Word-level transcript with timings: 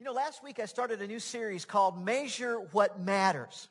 You 0.00 0.06
know, 0.06 0.12
last 0.12 0.42
week 0.42 0.58
I 0.60 0.64
started 0.64 1.02
a 1.02 1.06
new 1.06 1.20
series 1.20 1.66
called 1.66 2.02
Measure 2.02 2.56
What 2.72 2.98
Matters. 2.98 3.68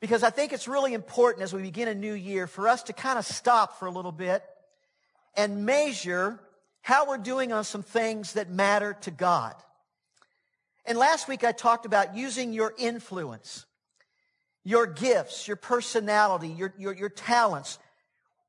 Because 0.00 0.22
I 0.22 0.30
think 0.30 0.52
it's 0.52 0.68
really 0.68 0.94
important 0.94 1.42
as 1.42 1.52
we 1.52 1.62
begin 1.62 1.88
a 1.88 1.96
new 1.96 2.12
year 2.12 2.46
for 2.46 2.68
us 2.68 2.84
to 2.84 2.92
kind 2.92 3.18
of 3.18 3.26
stop 3.26 3.80
for 3.80 3.86
a 3.86 3.90
little 3.90 4.12
bit 4.12 4.44
and 5.36 5.66
measure 5.66 6.38
how 6.80 7.08
we're 7.08 7.18
doing 7.18 7.52
on 7.52 7.64
some 7.64 7.82
things 7.82 8.34
that 8.34 8.50
matter 8.50 8.96
to 9.00 9.10
God. 9.10 9.56
And 10.84 10.96
last 10.96 11.26
week 11.26 11.42
I 11.42 11.50
talked 11.50 11.86
about 11.86 12.16
using 12.16 12.52
your 12.52 12.72
influence, 12.78 13.66
your 14.62 14.86
gifts, 14.86 15.48
your 15.48 15.56
personality, 15.56 16.50
your, 16.50 16.72
your, 16.78 16.94
your 16.94 17.08
talents, 17.08 17.80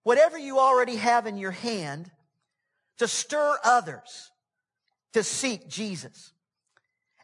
whatever 0.04 0.38
you 0.38 0.60
already 0.60 0.98
have 0.98 1.26
in 1.26 1.38
your 1.38 1.50
hand 1.50 2.12
to 3.00 3.08
stir 3.08 3.58
others 3.64 4.30
to 5.14 5.24
seek 5.24 5.68
Jesus. 5.68 6.34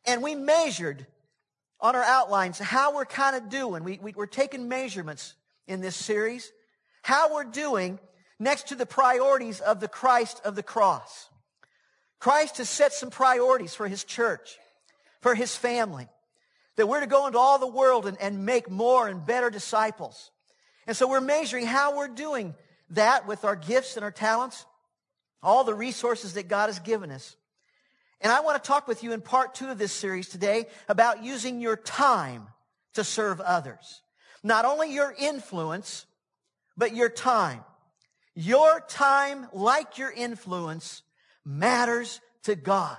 And 0.05 0.21
we 0.21 0.35
measured 0.35 1.07
on 1.79 1.95
our 1.95 2.03
outlines 2.03 2.59
how 2.59 2.95
we're 2.95 3.05
kind 3.05 3.35
of 3.35 3.49
doing. 3.49 3.83
We, 3.83 3.99
we, 4.01 4.13
we're 4.15 4.25
taking 4.25 4.67
measurements 4.67 5.35
in 5.67 5.81
this 5.81 5.95
series, 5.95 6.51
how 7.01 7.33
we're 7.33 7.43
doing 7.43 7.99
next 8.39 8.69
to 8.69 8.75
the 8.75 8.85
priorities 8.85 9.59
of 9.59 9.79
the 9.79 9.87
Christ 9.87 10.41
of 10.43 10.55
the 10.55 10.63
cross. 10.63 11.29
Christ 12.19 12.57
has 12.57 12.69
set 12.69 12.93
some 12.93 13.09
priorities 13.09 13.75
for 13.75 13.87
his 13.87 14.03
church, 14.03 14.57
for 15.21 15.35
his 15.35 15.55
family, 15.55 16.07
that 16.77 16.87
we're 16.87 17.01
to 17.01 17.07
go 17.07 17.27
into 17.27 17.37
all 17.37 17.59
the 17.59 17.67
world 17.67 18.05
and, 18.05 18.19
and 18.21 18.45
make 18.45 18.69
more 18.69 19.07
and 19.07 19.25
better 19.25 19.49
disciples. 19.49 20.31
And 20.87 20.95
so 20.95 21.07
we're 21.07 21.21
measuring 21.21 21.65
how 21.65 21.97
we're 21.97 22.07
doing 22.07 22.55
that 22.91 23.27
with 23.27 23.45
our 23.45 23.55
gifts 23.55 23.95
and 23.95 24.03
our 24.03 24.11
talents, 24.11 24.65
all 25.41 25.63
the 25.63 25.73
resources 25.73 26.33
that 26.35 26.47
God 26.47 26.67
has 26.67 26.79
given 26.79 27.11
us. 27.11 27.35
And 28.23 28.31
I 28.31 28.39
want 28.39 28.61
to 28.61 28.65
talk 28.65 28.87
with 28.87 29.03
you 29.03 29.11
in 29.11 29.19
part 29.19 29.53
two 29.53 29.69
of 29.69 29.77
this 29.77 29.91
series 29.91 30.29
today 30.29 30.67
about 30.87 31.25
using 31.25 31.59
your 31.59 31.75
time 31.75 32.47
to 32.93 33.03
serve 33.03 33.41
others. 33.41 34.01
Not 34.41 34.63
only 34.63 34.93
your 34.93 35.13
influence, 35.19 36.05
but 36.77 36.95
your 36.95 37.09
time. 37.09 37.65
Your 38.33 38.79
time, 38.87 39.47
like 39.51 39.97
your 39.97 40.09
influence, 40.09 41.03
matters 41.45 42.21
to 42.43 42.55
God. 42.55 42.97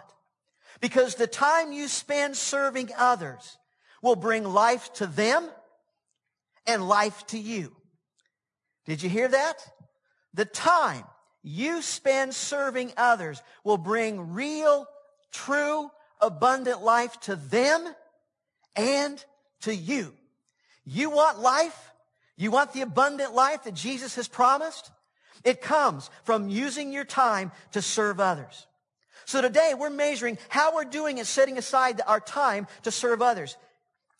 Because 0.82 1.14
the 1.14 1.26
time 1.26 1.72
you 1.72 1.88
spend 1.88 2.36
serving 2.36 2.90
others 2.96 3.56
will 4.02 4.16
bring 4.16 4.44
life 4.44 4.92
to 4.94 5.06
them 5.06 5.48
and 6.66 6.86
life 6.86 7.26
to 7.28 7.38
you. 7.38 7.74
Did 8.84 9.02
you 9.02 9.08
hear 9.08 9.28
that? 9.28 9.56
The 10.34 10.44
time 10.44 11.04
you 11.42 11.80
spend 11.80 12.34
serving 12.34 12.92
others 12.98 13.42
will 13.64 13.78
bring 13.78 14.34
real 14.34 14.86
true, 15.34 15.90
abundant 16.20 16.82
life 16.82 17.18
to 17.20 17.36
them 17.36 17.86
and 18.76 19.22
to 19.62 19.74
you. 19.74 20.14
You 20.86 21.10
want 21.10 21.40
life? 21.40 21.92
You 22.36 22.50
want 22.50 22.72
the 22.72 22.80
abundant 22.80 23.34
life 23.34 23.64
that 23.64 23.74
Jesus 23.74 24.14
has 24.16 24.28
promised? 24.28 24.90
It 25.44 25.60
comes 25.60 26.08
from 26.24 26.48
using 26.48 26.92
your 26.92 27.04
time 27.04 27.52
to 27.72 27.82
serve 27.82 28.20
others. 28.20 28.66
So 29.26 29.42
today 29.42 29.74
we're 29.76 29.90
measuring 29.90 30.38
how 30.48 30.74
we're 30.74 30.84
doing 30.84 31.18
it, 31.18 31.26
setting 31.26 31.58
aside 31.58 32.00
our 32.06 32.20
time 32.20 32.66
to 32.82 32.90
serve 32.90 33.22
others. 33.22 33.56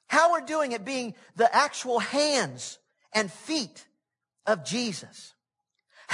How 0.07 0.33
we're 0.33 0.41
doing 0.41 0.73
it 0.73 0.85
being 0.85 1.15
the 1.37 1.55
actual 1.55 1.99
hands 1.99 2.79
and 3.13 3.31
feet 3.31 3.87
of 4.47 4.65
Jesus. 4.65 5.35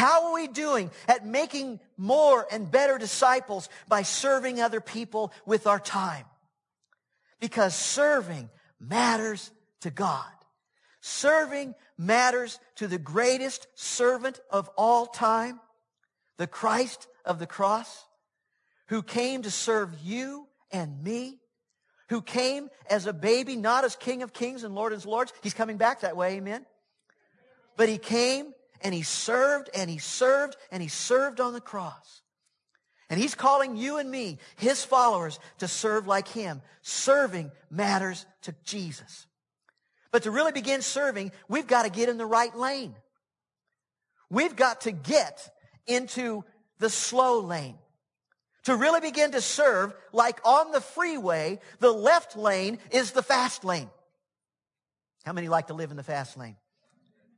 How 0.01 0.29
are 0.29 0.33
we 0.33 0.49
doing 0.49 0.91
at 1.07 1.27
making 1.27 1.79
more 1.99 2.47
and 2.51 2.71
better 2.71 2.97
disciples 2.97 3.69
by 3.87 4.01
serving 4.01 4.59
other 4.59 4.81
people 4.81 5.31
with 5.45 5.67
our 5.67 5.79
time? 5.79 6.25
Because 7.39 7.75
serving 7.75 8.49
matters 8.81 9.51
to 9.83 9.91
God. 9.91 10.25
Serving 11.03 11.75
matters 11.99 12.59
to 12.77 12.87
the 12.87 12.97
greatest 12.97 13.67
servant 13.75 14.41
of 14.49 14.71
all 14.75 15.05
time, 15.05 15.61
the 16.39 16.47
Christ 16.47 17.07
of 17.27 17.39
the 17.39 17.47
cross, 17.47 18.07
who 18.89 19.03
came 19.03 19.43
to 19.43 19.51
serve 19.51 19.95
you 20.03 20.49
and 20.73 21.05
me, 21.05 21.41
who 22.09 22.23
came 22.23 22.71
as 22.89 23.05
a 23.05 23.13
baby, 23.13 23.55
not 23.55 23.85
as 23.85 23.97
King 23.97 24.23
of 24.23 24.33
Kings 24.33 24.65
and 24.65 24.75
Lord 24.75 24.95
of 24.95 25.05
Lords. 25.05 25.35
He's 25.43 25.53
coming 25.53 25.77
back 25.77 26.01
that 26.01 26.17
way, 26.17 26.37
amen? 26.37 26.65
But 27.77 27.91
he 27.91 27.99
came 27.99 28.55
and 28.83 28.95
he 28.95 29.03
served 29.03 29.71
and 29.75 29.91
he 29.91 29.99
served 29.99 30.57
and 30.71 30.83
he 30.83 30.89
served 30.89 31.41
on 31.41 31.53
the 31.53 31.61
cross. 31.61 32.23
And 33.09 33.21
he's 33.21 33.35
calling 33.35 33.77
you 33.77 33.99
and 33.99 34.09
me, 34.09 34.39
his 34.57 34.85
followers, 34.85 35.41
to 35.59 35.67
serve 35.67 36.07
like 36.07 36.29
him. 36.29 36.63
Serving 36.83 37.51
matters 37.69 38.25
to 38.43 38.55
Jesus. 38.65 39.27
But 40.13 40.23
to 40.23 40.31
really 40.31 40.53
begin 40.53 40.81
serving, 40.81 41.33
we've 41.49 41.67
got 41.67 41.83
to 41.83 41.91
get 41.91 42.09
in 42.09 42.19
the 42.19 42.27
right 42.27 42.55
lane. 42.57 42.95
We've 44.31 44.55
got 44.55 44.83
to 44.83 44.93
get 44.93 45.51
into 45.89 46.45
the 46.79 46.89
slow 46.89 47.41
lane. 47.41 47.79
To 48.65 48.77
really 48.77 49.01
begin 49.01 49.33
to 49.33 49.41
serve, 49.41 49.93
like 50.13 50.41
on 50.45 50.71
the 50.71 50.81
freeway, 50.81 51.59
the 51.81 51.91
left 51.91 52.37
lane 52.37 52.79
is 52.93 53.11
the 53.11 53.23
fast 53.23 53.65
lane. 53.65 53.91
How 55.25 55.33
many 55.33 55.49
like 55.49 55.67
to 55.67 55.75
live 55.75 55.91
in 55.91 55.97
the 55.97 56.03
fast 56.03 56.37
lane? 56.37 56.57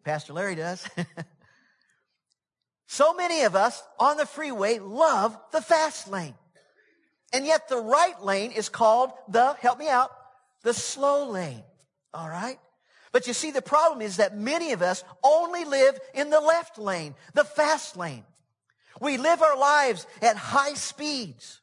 Pastor 0.05 0.33
Larry 0.33 0.55
does. 0.55 0.87
so 2.87 3.15
many 3.15 3.43
of 3.43 3.55
us 3.55 3.83
on 3.99 4.17
the 4.17 4.27
freeway 4.27 4.79
love 4.79 5.39
the 5.53 5.61
fast 5.61 6.09
lane. 6.09 6.35
And 7.33 7.47
yet 7.47 7.69
the 7.69 7.79
right 7.79 8.21
lane 8.23 8.53
is 8.53 8.69
called 8.69 9.11
the, 9.29 9.55
help 9.55 9.79
me 9.79 9.89
out, 9.89 10.11
the 10.63 10.75
slow 10.75 11.31
lane. 11.31 11.63
All 12.13 12.29
right? 12.29 12.59
But 13.13 13.27
you 13.27 13.33
see, 13.33 13.51
the 13.51 13.63
problem 13.63 14.03
is 14.03 14.17
that 14.17 14.37
many 14.37 14.73
of 14.73 14.83
us 14.83 15.05
only 15.23 15.65
live 15.65 15.99
in 16.15 16.31
the 16.31 16.41
left 16.41 16.79
lane, 16.79 17.15
the 17.35 17.45
fast 17.45 17.97
lane. 17.97 18.25
We 19.01 19.19
live 19.19 19.43
our 19.43 19.57
lives 19.57 20.07
at 20.21 20.37
high 20.37 20.75
speeds. 20.75 21.61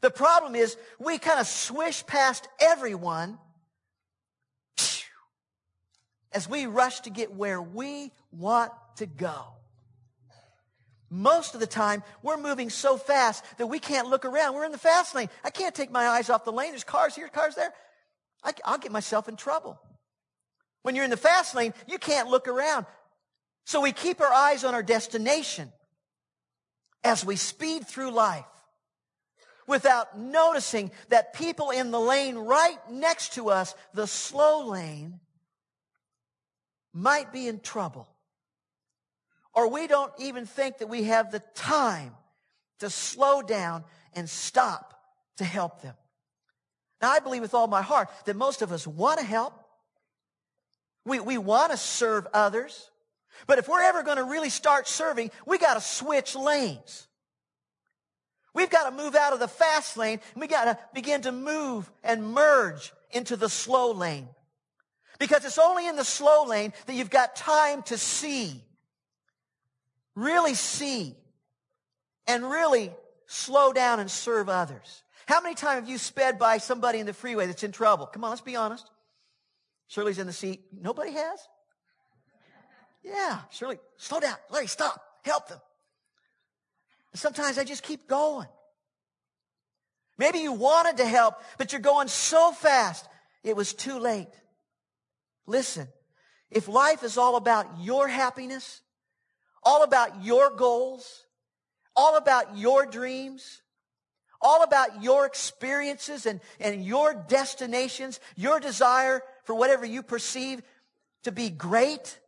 The 0.00 0.10
problem 0.10 0.54
is 0.54 0.76
we 0.98 1.18
kind 1.18 1.40
of 1.40 1.46
swish 1.46 2.06
past 2.06 2.48
everyone 2.60 3.38
as 6.34 6.48
we 6.48 6.66
rush 6.66 7.00
to 7.00 7.10
get 7.10 7.32
where 7.32 7.62
we 7.62 8.10
want 8.32 8.72
to 8.96 9.06
go. 9.06 9.46
Most 11.08 11.54
of 11.54 11.60
the 11.60 11.66
time, 11.66 12.02
we're 12.22 12.36
moving 12.36 12.70
so 12.70 12.96
fast 12.96 13.44
that 13.58 13.68
we 13.68 13.78
can't 13.78 14.08
look 14.08 14.24
around. 14.24 14.54
We're 14.54 14.64
in 14.64 14.72
the 14.72 14.78
fast 14.78 15.14
lane. 15.14 15.28
I 15.44 15.50
can't 15.50 15.74
take 15.74 15.92
my 15.92 16.08
eyes 16.08 16.28
off 16.28 16.44
the 16.44 16.52
lane. 16.52 16.70
There's 16.70 16.82
cars 16.82 17.14
here, 17.14 17.28
cars 17.28 17.54
there. 17.54 17.72
I, 18.42 18.52
will 18.68 18.78
get 18.78 18.90
myself 18.90 19.28
in 19.28 19.36
trouble. 19.36 19.80
When 20.82 20.96
you're 20.96 21.04
in 21.04 21.10
the 21.10 21.16
fast 21.16 21.54
lane, 21.54 21.72
you 21.86 21.98
can't 21.98 22.28
look 22.28 22.48
around. 22.48 22.86
So 23.64 23.80
we 23.80 23.92
keep 23.92 24.20
our 24.20 24.32
eyes 24.32 24.64
on 24.64 24.74
our 24.74 24.82
destination 24.82 25.72
as 27.04 27.24
we 27.24 27.36
speed 27.36 27.86
through 27.86 28.10
life 28.10 28.44
without 29.66 30.18
noticing 30.18 30.90
that 31.08 31.32
people 31.32 31.70
in 31.70 31.90
the 31.90 32.00
lane 32.00 32.36
right 32.36 32.78
next 32.90 33.34
to 33.34 33.50
us, 33.50 33.74
the 33.94 34.06
slow 34.06 34.68
lane, 34.68 35.20
might 36.94 37.32
be 37.32 37.48
in 37.48 37.60
trouble. 37.60 38.08
Or 39.52 39.68
we 39.68 39.86
don't 39.86 40.12
even 40.18 40.46
think 40.46 40.78
that 40.78 40.88
we 40.88 41.04
have 41.04 41.30
the 41.30 41.42
time 41.54 42.14
to 42.78 42.88
slow 42.88 43.42
down 43.42 43.84
and 44.14 44.28
stop 44.28 44.94
to 45.36 45.44
help 45.44 45.82
them. 45.82 45.94
Now, 47.02 47.10
I 47.10 47.18
believe 47.18 47.42
with 47.42 47.54
all 47.54 47.66
my 47.66 47.82
heart 47.82 48.08
that 48.24 48.36
most 48.36 48.62
of 48.62 48.72
us 48.72 48.86
want 48.86 49.18
to 49.18 49.24
help. 49.26 49.52
We, 51.04 51.20
we 51.20 51.36
want 51.36 51.72
to 51.72 51.76
serve 51.76 52.26
others. 52.32 52.90
But 53.46 53.58
if 53.58 53.68
we're 53.68 53.82
ever 53.82 54.02
going 54.02 54.16
to 54.16 54.24
really 54.24 54.48
start 54.48 54.88
serving, 54.88 55.30
we 55.46 55.58
got 55.58 55.74
to 55.74 55.80
switch 55.80 56.34
lanes. 56.34 57.06
We've 58.54 58.70
got 58.70 58.88
to 58.88 58.96
move 58.96 59.16
out 59.16 59.32
of 59.32 59.40
the 59.40 59.48
fast 59.48 59.96
lane 59.96 60.20
and 60.32 60.40
we 60.40 60.46
got 60.46 60.64
to 60.64 60.78
begin 60.94 61.22
to 61.22 61.32
move 61.32 61.90
and 62.04 62.32
merge 62.32 62.92
into 63.10 63.36
the 63.36 63.48
slow 63.48 63.92
lane. 63.92 64.28
Because 65.18 65.44
it's 65.44 65.58
only 65.58 65.86
in 65.86 65.96
the 65.96 66.04
slow 66.04 66.44
lane 66.44 66.72
that 66.86 66.94
you've 66.94 67.10
got 67.10 67.36
time 67.36 67.82
to 67.84 67.96
see, 67.96 68.62
really 70.14 70.54
see, 70.54 71.14
and 72.26 72.48
really 72.48 72.92
slow 73.26 73.72
down 73.72 74.00
and 74.00 74.10
serve 74.10 74.48
others. 74.48 75.02
How 75.26 75.40
many 75.40 75.54
times 75.54 75.80
have 75.80 75.88
you 75.88 75.98
sped 75.98 76.38
by 76.38 76.58
somebody 76.58 76.98
in 76.98 77.06
the 77.06 77.14
freeway 77.14 77.46
that's 77.46 77.62
in 77.62 77.72
trouble? 77.72 78.06
Come 78.06 78.24
on, 78.24 78.30
let's 78.30 78.42
be 78.42 78.56
honest. 78.56 78.90
Shirley's 79.88 80.18
in 80.18 80.26
the 80.26 80.32
seat. 80.32 80.62
Nobody 80.72 81.12
has? 81.12 81.48
Yeah, 83.02 83.40
Shirley, 83.50 83.78
slow 83.96 84.20
down. 84.20 84.36
Larry, 84.50 84.66
stop. 84.66 85.02
Help 85.24 85.48
them. 85.48 85.60
sometimes 87.14 87.58
I 87.58 87.64
just 87.64 87.82
keep 87.82 88.08
going. 88.08 88.48
Maybe 90.18 90.38
you 90.38 90.52
wanted 90.52 90.98
to 90.98 91.06
help, 91.06 91.34
but 91.58 91.72
you're 91.72 91.80
going 91.80 92.08
so 92.08 92.52
fast, 92.52 93.06
it 93.42 93.56
was 93.56 93.74
too 93.74 93.98
late. 93.98 94.28
Listen, 95.46 95.88
if 96.50 96.68
life 96.68 97.02
is 97.02 97.18
all 97.18 97.36
about 97.36 97.66
your 97.80 98.08
happiness, 98.08 98.82
all 99.62 99.82
about 99.82 100.24
your 100.24 100.50
goals, 100.50 101.26
all 101.96 102.16
about 102.16 102.56
your 102.56 102.86
dreams, 102.86 103.62
all 104.40 104.62
about 104.62 105.02
your 105.02 105.26
experiences 105.26 106.26
and, 106.26 106.40
and 106.60 106.84
your 106.84 107.14
destinations, 107.14 108.20
your 108.36 108.60
desire 108.60 109.22
for 109.44 109.54
whatever 109.54 109.86
you 109.86 110.02
perceive 110.02 110.62
to 111.22 111.32
be 111.32 111.50
great, 111.50 112.18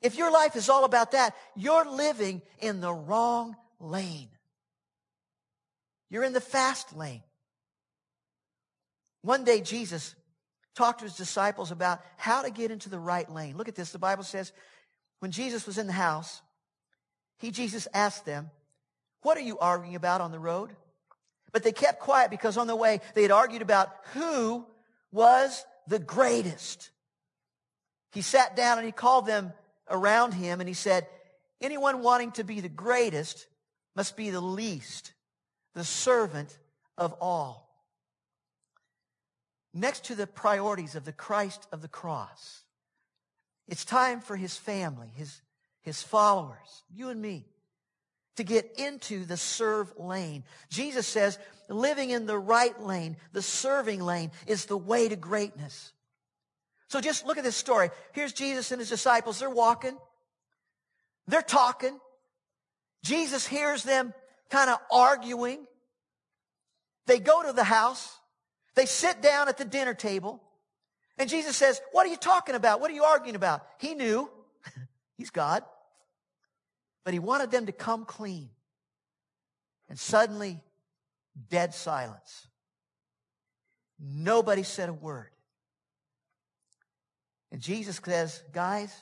if 0.00 0.16
your 0.16 0.32
life 0.32 0.56
is 0.56 0.68
all 0.68 0.84
about 0.84 1.12
that, 1.12 1.34
you're 1.54 1.88
living 1.88 2.42
in 2.58 2.80
the 2.80 2.92
wrong 2.92 3.56
lane. 3.78 4.28
You're 6.10 6.24
in 6.24 6.32
the 6.32 6.40
fast 6.40 6.96
lane. 6.96 7.22
One 9.22 9.44
day 9.44 9.60
Jesus 9.60 10.14
talked 10.74 11.00
to 11.00 11.04
his 11.04 11.16
disciples 11.16 11.70
about 11.70 12.00
how 12.16 12.42
to 12.42 12.50
get 12.50 12.70
into 12.70 12.88
the 12.88 12.98
right 12.98 13.30
lane. 13.30 13.56
Look 13.56 13.68
at 13.68 13.74
this. 13.74 13.92
The 13.92 13.98
Bible 13.98 14.24
says, 14.24 14.52
when 15.20 15.30
Jesus 15.30 15.66
was 15.66 15.78
in 15.78 15.86
the 15.86 15.92
house, 15.92 16.42
he, 17.38 17.50
Jesus, 17.50 17.88
asked 17.92 18.24
them, 18.24 18.50
What 19.22 19.36
are 19.36 19.42
you 19.42 19.58
arguing 19.58 19.94
about 19.94 20.20
on 20.20 20.32
the 20.32 20.38
road? 20.38 20.70
But 21.52 21.62
they 21.62 21.72
kept 21.72 22.00
quiet 22.00 22.30
because 22.30 22.56
on 22.56 22.66
the 22.66 22.76
way 22.76 23.00
they 23.14 23.22
had 23.22 23.30
argued 23.30 23.62
about 23.62 23.88
who 24.14 24.66
was 25.10 25.64
the 25.86 25.98
greatest. 25.98 26.90
He 28.12 28.22
sat 28.22 28.56
down 28.56 28.78
and 28.78 28.86
he 28.86 28.92
called 28.92 29.26
them 29.26 29.52
around 29.88 30.32
him 30.32 30.60
and 30.60 30.68
he 30.68 30.74
said, 30.74 31.06
Anyone 31.60 32.02
wanting 32.02 32.32
to 32.32 32.44
be 32.44 32.60
the 32.60 32.68
greatest 32.68 33.46
must 33.94 34.16
be 34.16 34.30
the 34.30 34.40
least, 34.40 35.12
the 35.74 35.84
servant 35.84 36.58
of 36.96 37.14
all. 37.20 37.61
Next 39.74 40.04
to 40.06 40.14
the 40.14 40.26
priorities 40.26 40.94
of 40.94 41.04
the 41.04 41.12
Christ 41.12 41.66
of 41.72 41.82
the 41.82 41.88
cross, 41.88 42.62
it's 43.68 43.84
time 43.84 44.20
for 44.20 44.36
his 44.36 44.56
family, 44.56 45.08
his, 45.14 45.40
his 45.80 46.02
followers, 46.02 46.84
you 46.94 47.08
and 47.08 47.20
me, 47.20 47.46
to 48.36 48.44
get 48.44 48.78
into 48.78 49.24
the 49.24 49.36
serve 49.36 49.92
lane. 49.98 50.44
Jesus 50.68 51.06
says 51.06 51.38
living 51.68 52.10
in 52.10 52.26
the 52.26 52.38
right 52.38 52.78
lane, 52.82 53.16
the 53.32 53.42
serving 53.42 54.00
lane, 54.00 54.30
is 54.46 54.66
the 54.66 54.76
way 54.76 55.08
to 55.08 55.16
greatness. 55.16 55.92
So 56.88 57.00
just 57.00 57.26
look 57.26 57.38
at 57.38 57.44
this 57.44 57.56
story. 57.56 57.90
Here's 58.12 58.34
Jesus 58.34 58.70
and 58.70 58.78
his 58.78 58.90
disciples. 58.90 59.38
They're 59.38 59.48
walking. 59.48 59.96
They're 61.26 61.40
talking. 61.40 61.98
Jesus 63.02 63.46
hears 63.46 63.82
them 63.82 64.12
kind 64.50 64.68
of 64.68 64.78
arguing. 64.90 65.66
They 67.06 67.18
go 67.18 67.42
to 67.42 67.52
the 67.52 67.64
house. 67.64 68.18
They 68.74 68.86
sit 68.86 69.20
down 69.20 69.48
at 69.48 69.58
the 69.58 69.64
dinner 69.64 69.94
table. 69.94 70.42
And 71.18 71.28
Jesus 71.28 71.56
says, 71.56 71.80
What 71.92 72.06
are 72.06 72.10
you 72.10 72.16
talking 72.16 72.54
about? 72.54 72.80
What 72.80 72.90
are 72.90 72.94
you 72.94 73.04
arguing 73.04 73.36
about? 73.36 73.66
He 73.78 73.94
knew. 73.94 74.30
He's 75.18 75.30
God. 75.30 75.62
But 77.04 77.12
he 77.12 77.18
wanted 77.18 77.50
them 77.50 77.66
to 77.66 77.72
come 77.72 78.04
clean. 78.04 78.50
And 79.88 79.98
suddenly, 79.98 80.60
dead 81.50 81.74
silence. 81.74 82.46
Nobody 83.98 84.62
said 84.62 84.88
a 84.88 84.92
word. 84.92 85.30
And 87.50 87.60
Jesus 87.60 88.00
says, 88.02 88.42
guys, 88.52 88.94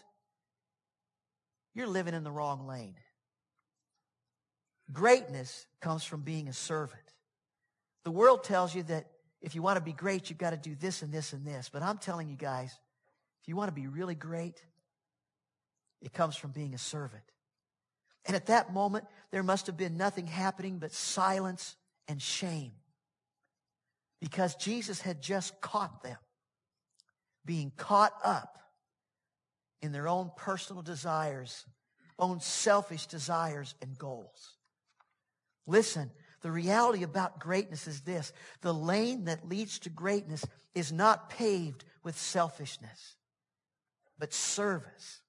you're 1.75 1.87
living 1.87 2.15
in 2.15 2.25
the 2.25 2.33
wrong 2.33 2.67
lane. 2.67 2.97
Greatness 4.93 5.67
comes 5.81 6.03
from 6.03 6.23
being 6.23 6.49
a 6.49 6.53
servant. 6.53 7.01
The 8.05 8.11
world 8.11 8.43
tells 8.43 8.75
you 8.75 8.83
that 8.85 9.07
if 9.43 9.55
you 9.55 9.63
want 9.63 9.77
to 9.77 9.83
be 9.83 9.93
great, 9.93 10.29
you've 10.29 10.39
got 10.39 10.51
to 10.51 10.57
do 10.57 10.75
this 10.75 11.03
and 11.03 11.13
this 11.13 11.33
and 11.33 11.47
this. 11.47 11.71
But 11.73 11.83
I'm 11.83 11.99
telling 11.99 12.29
you 12.29 12.37
guys, 12.37 12.77
if 13.43 13.49
you 13.49 13.57
want 13.57 13.69
to 13.69 13.81
be 13.81 13.87
really 13.87 14.15
great, 14.15 14.63
it 16.03 16.13
comes 16.13 16.37
from 16.37 16.51
being 16.51 16.75
a 16.75 16.79
servant. 16.79 17.23
And 18.27 18.37
at 18.37 18.47
that 18.47 18.73
moment, 18.73 19.07
there 19.31 19.43
must 19.43 19.67
have 19.67 19.77
been 19.77 19.97
nothing 19.97 20.27
happening 20.27 20.79
but 20.79 20.93
silence 20.93 21.77
and 22.07 22.21
shame. 22.21 22.73
Because 24.21 24.55
Jesus 24.57 25.01
had 25.01 25.23
just 25.23 25.61
caught 25.61 26.03
them 26.03 26.19
being 27.45 27.73
caught 27.77 28.13
up 28.23 28.59
in 29.81 29.93
their 29.93 30.09
own 30.09 30.31
personal 30.37 30.83
desires, 30.83 31.65
own 32.19 32.41
selfish 32.41 33.07
desires 33.07 33.75
and 33.81 33.97
goals. 33.97 34.57
Listen, 35.67 36.11
the 36.43 36.51
reality 36.51 37.03
about 37.03 37.39
greatness 37.39 37.87
is 37.87 38.01
this. 38.01 38.33
The 38.63 38.73
lane 38.73 39.25
that 39.25 39.49
leads 39.49 39.79
to 39.81 39.91
greatness 39.91 40.45
is 40.75 40.93
not 40.93 41.31
paved 41.31 41.85
with 42.03 42.19
selfishness, 42.19 43.17
but 44.19 44.33
service. 44.33 45.21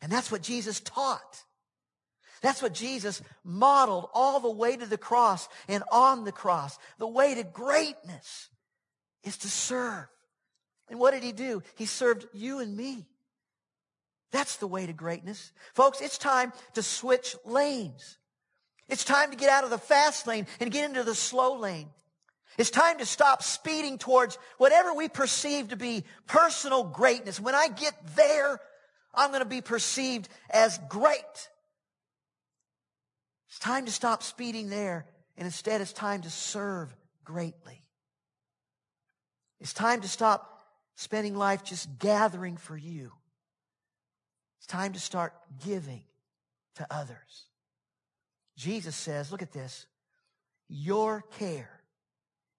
And 0.00 0.12
that's 0.12 0.30
what 0.30 0.42
Jesus 0.42 0.80
taught. 0.80 1.42
That's 2.42 2.62
what 2.62 2.74
Jesus 2.74 3.22
modeled 3.42 4.08
all 4.14 4.40
the 4.40 4.50
way 4.50 4.76
to 4.76 4.86
the 4.86 4.98
cross 4.98 5.48
and 5.68 5.82
on 5.90 6.24
the 6.24 6.32
cross. 6.32 6.78
The 6.98 7.06
way 7.08 7.34
to 7.34 7.42
greatness 7.42 8.50
is 9.24 9.38
to 9.38 9.48
serve. 9.48 10.06
And 10.88 11.00
what 11.00 11.12
did 11.12 11.24
he 11.24 11.32
do? 11.32 11.62
He 11.74 11.86
served 11.86 12.26
you 12.32 12.60
and 12.60 12.76
me. 12.76 13.06
That's 14.30 14.56
the 14.56 14.66
way 14.66 14.86
to 14.86 14.92
greatness. 14.92 15.52
Folks, 15.74 16.00
it's 16.00 16.18
time 16.18 16.52
to 16.74 16.82
switch 16.82 17.34
lanes. 17.44 18.18
It's 18.88 19.04
time 19.04 19.30
to 19.30 19.36
get 19.36 19.50
out 19.50 19.64
of 19.64 19.70
the 19.70 19.78
fast 19.78 20.26
lane 20.26 20.46
and 20.60 20.70
get 20.70 20.84
into 20.84 21.02
the 21.02 21.14
slow 21.14 21.58
lane. 21.58 21.88
It's 22.58 22.70
time 22.70 22.98
to 22.98 23.06
stop 23.06 23.42
speeding 23.42 23.98
towards 23.98 24.38
whatever 24.56 24.94
we 24.94 25.08
perceive 25.08 25.68
to 25.68 25.76
be 25.76 26.04
personal 26.26 26.84
greatness. 26.84 27.38
When 27.38 27.54
I 27.54 27.68
get 27.68 27.94
there, 28.16 28.60
I'm 29.14 29.30
going 29.30 29.42
to 29.42 29.48
be 29.48 29.60
perceived 29.60 30.28
as 30.50 30.78
great. 30.88 31.48
It's 33.48 33.58
time 33.58 33.86
to 33.86 33.92
stop 33.92 34.22
speeding 34.22 34.68
there, 34.68 35.06
and 35.36 35.46
instead 35.46 35.80
it's 35.80 35.92
time 35.92 36.22
to 36.22 36.30
serve 36.30 36.94
greatly. 37.24 37.82
It's 39.60 39.72
time 39.72 40.02
to 40.02 40.08
stop 40.08 40.60
spending 40.94 41.34
life 41.34 41.64
just 41.64 41.98
gathering 41.98 42.56
for 42.56 42.76
you. 42.76 43.12
It's 44.58 44.66
time 44.66 44.92
to 44.92 45.00
start 45.00 45.32
giving 45.64 46.04
to 46.76 46.86
others. 46.90 47.45
Jesus 48.56 48.96
says, 48.96 49.30
look 49.30 49.42
at 49.42 49.52
this, 49.52 49.86
your 50.68 51.24
care. 51.38 51.70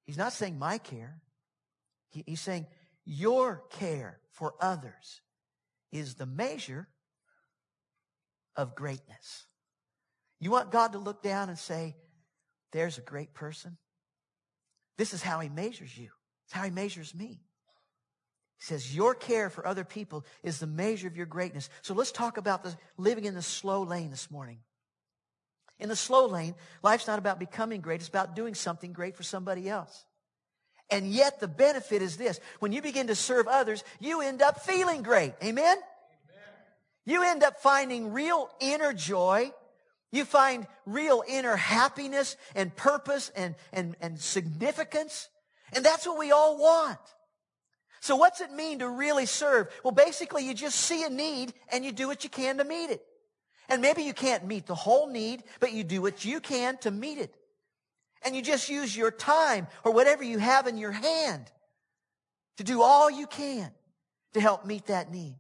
He's 0.06 0.18
not 0.18 0.34
saying 0.34 0.58
my 0.58 0.78
care. 0.78 1.22
He, 2.10 2.24
he's 2.26 2.42
saying 2.42 2.68
your 3.06 3.64
care 3.72 4.20
for 4.32 4.54
others 4.62 5.22
is 5.92 6.16
the 6.16 6.26
measure 6.26 6.88
of 8.56 8.76
greatness. 8.76 9.46
You 10.40 10.52
want 10.52 10.72
God 10.72 10.94
to 10.94 11.00
look 11.00 11.24
down 11.24 11.50
and 11.50 11.58
say, 11.58 11.96
there's 12.72 12.98
a 12.98 13.02
great 13.02 13.34
person? 13.34 13.78
This 14.98 15.14
is 15.14 15.22
how 15.22 15.40
he 15.40 15.50
measures 15.50 15.98
you. 15.98 16.10
It's 16.46 16.54
how 16.54 16.64
he 16.64 16.72
measures 16.72 17.14
me. 17.14 17.42
He 18.60 18.64
says, 18.66 18.96
Your 18.96 19.14
care 19.14 19.50
for 19.50 19.68
other 19.68 19.84
people 19.84 20.26
is 20.44 20.60
the 20.60 20.68
measure 20.68 21.08
of 21.08 21.16
your 21.16 21.26
greatness. 21.28 21.70
So 21.82 21.94
let's 21.94 22.12
talk 22.12 22.38
about 22.38 22.64
the, 22.64 22.76
living 22.98 23.26
in 23.26 23.36
the 23.36 23.42
slow 23.42 23.84
lane 23.84 24.10
this 24.10 24.32
morning. 24.32 24.60
In 25.80 25.90
the 25.90 25.96
slow 25.96 26.26
lane, 26.26 26.56
life's 26.82 27.08
not 27.08 27.20
about 27.20 27.40
becoming 27.40 27.82
great, 27.82 28.02
it's 28.02 28.10
about 28.10 28.36
doing 28.36 28.56
something 28.56 28.94
great 28.94 29.16
for 29.16 29.24
somebody 29.24 29.70
else. 29.70 30.06
And 30.90 31.08
yet 31.12 31.40
the 31.40 31.48
benefit 31.48 32.02
is 32.02 32.18
this. 32.18 32.40
When 32.60 32.72
you 32.72 32.82
begin 32.82 33.08
to 33.08 33.16
serve 33.16 33.48
others, 33.48 33.84
you 34.00 34.22
end 34.22 34.42
up 34.42 34.62
feeling 34.62 35.04
great. 35.04 35.34
Amen? 35.44 35.64
Amen? 35.66 35.84
You 37.06 37.24
end 37.24 37.44
up 37.44 37.60
finding 37.60 38.14
real 38.14 38.50
inner 38.60 38.94
joy. 38.94 39.52
You 40.12 40.24
find 40.24 40.66
real 40.86 41.24
inner 41.28 41.58
happiness 41.58 42.38
and 42.56 42.74
purpose 42.74 43.32
and, 43.36 43.56
and, 43.74 43.96
and 44.00 44.20
significance. 44.20 45.28
And 45.74 45.84
that's 45.84 46.08
what 46.08 46.18
we 46.18 46.32
all 46.32 46.58
want. 46.58 47.00
So 48.00 48.16
what's 48.16 48.40
it 48.40 48.54
mean 48.54 48.80
to 48.80 48.88
really 48.88 49.26
serve? 49.26 49.68
Well, 49.84 49.92
basically 49.92 50.46
you 50.46 50.54
just 50.54 50.80
see 50.80 51.04
a 51.04 51.10
need 51.10 51.54
and 51.70 51.84
you 51.84 51.92
do 51.92 52.08
what 52.08 52.24
you 52.24 52.30
can 52.30 52.58
to 52.60 52.64
meet 52.64 52.92
it. 52.92 53.02
And 53.70 53.82
maybe 53.82 54.04
you 54.04 54.14
can't 54.14 54.46
meet 54.46 54.66
the 54.66 54.76
whole 54.76 55.08
need, 55.08 55.44
but 55.60 55.74
you 55.74 55.84
do 55.84 56.02
what 56.02 56.24
you 56.24 56.40
can 56.40 56.78
to 56.80 56.92
meet 56.92 57.18
it. 57.18 57.34
And 58.24 58.36
you 58.36 58.42
just 58.42 58.70
use 58.70 58.96
your 58.96 59.12
time 59.12 59.68
or 59.84 59.92
whatever 59.92 60.24
you 60.24 60.38
have 60.38 60.68
in 60.68 60.78
your 60.78 60.92
hand 60.92 61.52
to 62.58 62.64
do 62.64 62.82
all 62.82 63.12
you 63.12 63.28
can 63.28 63.72
to 64.34 64.42
help 64.42 64.66
meet 64.66 64.88
that 64.88 65.12
need. 65.12 65.36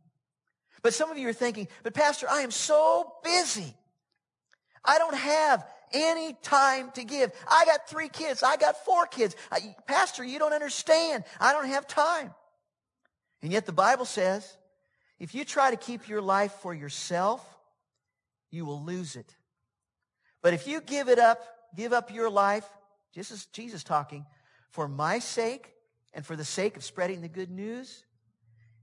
But 0.81 0.93
some 0.93 1.09
of 1.09 1.17
you 1.17 1.27
are 1.29 1.33
thinking, 1.33 1.67
but 1.83 1.93
pastor, 1.93 2.27
I 2.29 2.41
am 2.41 2.51
so 2.51 3.11
busy. 3.23 3.73
I 4.85 4.99
don't 4.99 5.15
have 5.15 5.65
any 5.93 6.33
time 6.41 6.91
to 6.91 7.03
give. 7.03 7.31
I 7.49 7.65
got 7.65 7.89
three 7.89 8.09
kids. 8.09 8.43
I 8.43 8.57
got 8.57 8.85
four 8.85 9.05
kids. 9.05 9.35
I, 9.51 9.75
pastor, 9.87 10.23
you 10.23 10.37
don't 10.37 10.53
understand. 10.53 11.23
I 11.39 11.53
don't 11.53 11.67
have 11.67 11.87
time. 11.87 12.33
And 13.41 13.51
yet 13.51 13.65
the 13.65 13.71
Bible 13.71 14.05
says, 14.05 14.57
if 15.19 15.33
you 15.33 15.45
try 15.45 15.71
to 15.71 15.77
keep 15.77 16.07
your 16.07 16.21
life 16.21 16.51
for 16.61 16.73
yourself, 16.73 17.56
you 18.51 18.65
will 18.65 18.83
lose 18.83 19.15
it. 19.15 19.35
But 20.41 20.53
if 20.53 20.67
you 20.67 20.81
give 20.81 21.09
it 21.09 21.19
up, 21.19 21.41
give 21.75 21.93
up 21.93 22.13
your 22.13 22.29
life, 22.29 22.65
just 23.13 23.31
is 23.31 23.45
Jesus 23.47 23.83
talking, 23.83 24.25
for 24.69 24.87
my 24.87 25.19
sake 25.19 25.73
and 26.13 26.25
for 26.25 26.35
the 26.35 26.45
sake 26.45 26.77
of 26.77 26.83
spreading 26.83 27.21
the 27.21 27.27
good 27.27 27.49
news, 27.49 28.05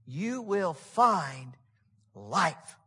you 0.05 0.41
will 0.41 0.73
find 0.73 1.57
life. 2.13 2.77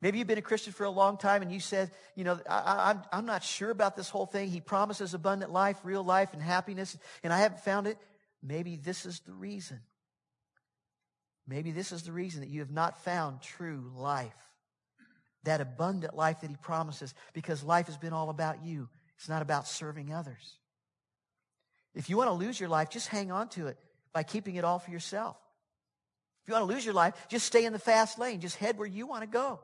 Maybe 0.00 0.18
you've 0.18 0.28
been 0.28 0.38
a 0.38 0.42
Christian 0.42 0.72
for 0.72 0.84
a 0.84 0.90
long 0.90 1.16
time 1.16 1.42
and 1.42 1.50
you 1.50 1.58
said, 1.58 1.90
you 2.14 2.22
know, 2.22 2.38
I, 2.48 2.58
am 2.58 2.78
I'm, 2.78 3.02
I'm 3.12 3.26
not 3.26 3.42
sure 3.42 3.70
about 3.70 3.96
this 3.96 4.08
whole 4.08 4.26
thing. 4.26 4.48
He 4.48 4.60
promises 4.60 5.12
abundant 5.12 5.52
life, 5.52 5.78
real 5.82 6.04
life, 6.04 6.32
and 6.32 6.42
happiness, 6.42 6.96
and 7.24 7.32
I 7.32 7.38
haven't 7.38 7.60
found 7.60 7.86
it. 7.88 7.98
Maybe 8.42 8.76
this 8.76 9.06
is 9.06 9.20
the 9.20 9.32
reason. 9.32 9.80
Maybe 11.48 11.72
this 11.72 11.90
is 11.90 12.02
the 12.02 12.12
reason 12.12 12.42
that 12.42 12.50
you 12.50 12.60
have 12.60 12.70
not 12.70 13.02
found 13.02 13.40
true 13.40 13.90
life. 13.96 14.34
That 15.44 15.60
abundant 15.60 16.14
life 16.16 16.40
that 16.40 16.50
he 16.50 16.56
promises, 16.56 17.14
because 17.32 17.62
life 17.62 17.86
has 17.86 17.96
been 17.96 18.12
all 18.12 18.30
about 18.30 18.64
you. 18.64 18.88
It's 19.16 19.28
not 19.28 19.42
about 19.42 19.66
serving 19.66 20.12
others. 20.12 20.58
If 21.94 22.10
you 22.10 22.16
want 22.16 22.28
to 22.28 22.34
lose 22.34 22.58
your 22.60 22.68
life, 22.68 22.90
just 22.90 23.08
hang 23.08 23.32
on 23.32 23.48
to 23.50 23.68
it 23.68 23.78
by 24.12 24.22
keeping 24.22 24.56
it 24.56 24.64
all 24.64 24.78
for 24.78 24.90
yourself. 24.90 25.36
If 26.42 26.48
you 26.48 26.54
want 26.54 26.68
to 26.68 26.74
lose 26.74 26.84
your 26.84 26.94
life, 26.94 27.14
just 27.28 27.46
stay 27.46 27.64
in 27.64 27.72
the 27.72 27.78
fast 27.78 28.18
lane. 28.18 28.40
Just 28.40 28.56
head 28.56 28.78
where 28.78 28.86
you 28.86 29.06
want 29.06 29.22
to 29.22 29.26
go. 29.26 29.60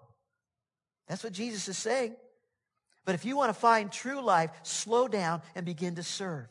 That's 1.08 1.22
what 1.22 1.32
Jesus 1.32 1.68
is 1.68 1.78
saying. 1.78 2.16
But 3.04 3.14
if 3.14 3.24
you 3.24 3.36
want 3.36 3.50
to 3.50 3.58
find 3.58 3.92
true 3.92 4.20
life, 4.20 4.50
slow 4.62 5.08
down 5.08 5.42
and 5.54 5.66
begin 5.66 5.96
to 5.96 6.02
serve. 6.02 6.46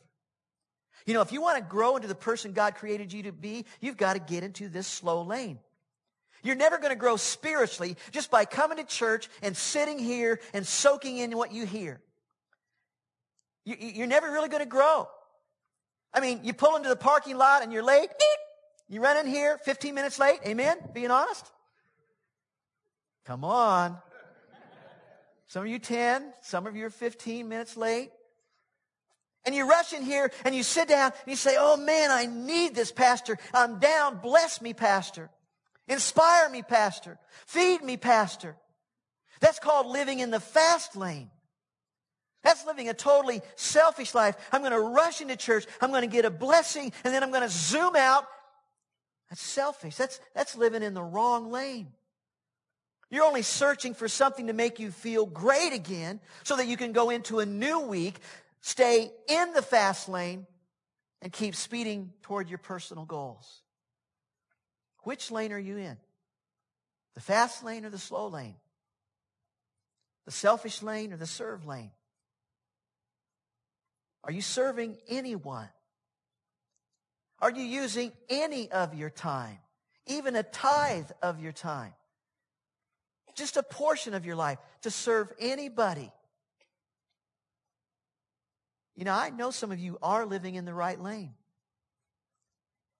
You 1.05 1.13
know, 1.13 1.21
if 1.21 1.31
you 1.31 1.41
want 1.41 1.57
to 1.57 1.63
grow 1.63 1.95
into 1.95 2.07
the 2.07 2.15
person 2.15 2.53
God 2.53 2.75
created 2.75 3.11
you 3.11 3.23
to 3.23 3.31
be, 3.31 3.65
you've 3.81 3.97
got 3.97 4.13
to 4.13 4.19
get 4.19 4.43
into 4.43 4.69
this 4.69 4.87
slow 4.87 5.23
lane. 5.23 5.59
You're 6.43 6.55
never 6.55 6.77
going 6.77 6.89
to 6.89 6.97
grow 6.97 7.15
spiritually 7.15 7.95
just 8.11 8.29
by 8.29 8.45
coming 8.45 8.77
to 8.77 8.83
church 8.83 9.29
and 9.41 9.55
sitting 9.55 9.97
here 9.97 10.39
and 10.53 10.67
soaking 10.67 11.17
in 11.17 11.35
what 11.37 11.53
you 11.53 11.65
hear. 11.65 12.01
You're 13.65 14.07
never 14.07 14.29
really 14.29 14.49
going 14.49 14.63
to 14.63 14.69
grow. 14.69 15.07
I 16.13 16.19
mean, 16.19 16.41
you 16.43 16.53
pull 16.53 16.75
into 16.75 16.89
the 16.89 16.97
parking 16.97 17.37
lot 17.37 17.63
and 17.63 17.71
you're 17.71 17.83
late. 17.83 18.09
You 18.89 19.01
run 19.01 19.17
in 19.17 19.25
here 19.25 19.57
15 19.63 19.95
minutes 19.95 20.19
late. 20.19 20.39
Amen? 20.45 20.77
Being 20.93 21.11
honest? 21.11 21.49
Come 23.25 23.45
on. 23.45 23.97
Some 25.47 25.63
of 25.63 25.69
you 25.69 25.79
10, 25.79 26.33
some 26.41 26.67
of 26.67 26.75
you 26.75 26.85
are 26.85 26.89
15 26.89 27.47
minutes 27.47 27.77
late. 27.77 28.11
And 29.45 29.55
you 29.55 29.69
rush 29.69 29.93
in 29.93 30.03
here 30.03 30.31
and 30.45 30.53
you 30.55 30.63
sit 30.63 30.87
down 30.87 31.11
and 31.11 31.31
you 31.31 31.35
say, 31.35 31.55
Oh 31.57 31.77
man, 31.77 32.11
I 32.11 32.25
need 32.25 32.75
this, 32.75 32.91
Pastor. 32.91 33.37
I'm 33.53 33.79
down. 33.79 34.19
Bless 34.19 34.61
me, 34.61 34.73
Pastor. 34.73 35.29
Inspire 35.87 36.49
me, 36.49 36.61
Pastor. 36.61 37.17
Feed 37.45 37.83
me, 37.83 37.97
Pastor. 37.97 38.55
That's 39.39 39.59
called 39.59 39.87
living 39.87 40.19
in 40.19 40.31
the 40.31 40.39
fast 40.39 40.95
lane. 40.95 41.29
That's 42.43 42.65
living 42.65 42.89
a 42.89 42.93
totally 42.93 43.41
selfish 43.55 44.13
life. 44.13 44.35
I'm 44.51 44.61
going 44.61 44.73
to 44.73 44.79
rush 44.79 45.21
into 45.21 45.35
church. 45.35 45.65
I'm 45.81 45.91
going 45.91 46.01
to 46.01 46.13
get 46.13 46.25
a 46.25 46.29
blessing 46.29 46.91
and 47.03 47.13
then 47.13 47.23
I'm 47.23 47.31
going 47.31 47.43
to 47.43 47.49
zoom 47.49 47.95
out. 47.95 48.25
That's 49.29 49.41
selfish. 49.41 49.95
That's, 49.95 50.19
that's 50.35 50.55
living 50.55 50.83
in 50.83 50.93
the 50.93 51.03
wrong 51.03 51.51
lane. 51.51 51.87
You're 53.09 53.25
only 53.25 53.43
searching 53.43 53.93
for 53.93 54.07
something 54.07 54.47
to 54.47 54.53
make 54.53 54.79
you 54.79 54.91
feel 54.91 55.25
great 55.25 55.71
again 55.71 56.19
so 56.43 56.57
that 56.57 56.67
you 56.67 56.77
can 56.77 56.93
go 56.93 57.09
into 57.09 57.39
a 57.39 57.45
new 57.45 57.79
week, 57.79 58.19
stay 58.61 59.11
in 59.27 59.53
the 59.53 59.61
fast 59.61 60.09
lane, 60.09 60.47
and 61.21 61.31
keep 61.31 61.55
speeding 61.55 62.11
toward 62.23 62.49
your 62.49 62.57
personal 62.57 63.05
goals. 63.05 63.61
Which 65.03 65.31
lane 65.31 65.51
are 65.51 65.59
you 65.59 65.77
in? 65.77 65.97
The 67.15 67.21
fast 67.21 67.63
lane 67.63 67.85
or 67.85 67.89
the 67.89 67.97
slow 67.97 68.27
lane? 68.27 68.55
The 70.25 70.31
selfish 70.31 70.81
lane 70.81 71.13
or 71.13 71.17
the 71.17 71.27
serve 71.27 71.65
lane? 71.65 71.91
Are 74.23 74.31
you 74.31 74.41
serving 74.41 74.97
anyone? 75.07 75.69
Are 77.39 77.51
you 77.51 77.63
using 77.63 78.13
any 78.29 78.71
of 78.71 78.95
your 78.95 79.09
time? 79.09 79.57
Even 80.07 80.35
a 80.35 80.43
tithe 80.43 81.11
of 81.21 81.41
your 81.41 81.51
time? 81.51 81.93
just 83.35 83.57
a 83.57 83.63
portion 83.63 84.13
of 84.13 84.25
your 84.25 84.35
life 84.35 84.59
to 84.81 84.91
serve 84.91 85.31
anybody. 85.39 86.11
You 88.95 89.05
know, 89.05 89.13
I 89.13 89.31
know 89.31 89.51
some 89.51 89.71
of 89.71 89.79
you 89.79 89.97
are 90.01 90.25
living 90.25 90.55
in 90.55 90.65
the 90.65 90.73
right 90.73 90.99
lane. 90.99 91.33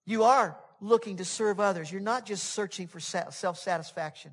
You 0.06 0.24
are 0.24 0.58
looking 0.84 1.18
to 1.18 1.26
serve 1.26 1.60
others. 1.60 1.92
You're 1.92 2.02
not 2.02 2.26
just 2.26 2.44
searching 2.52 2.88
for 2.88 3.00
self 3.00 3.58
satisfaction. 3.58 4.32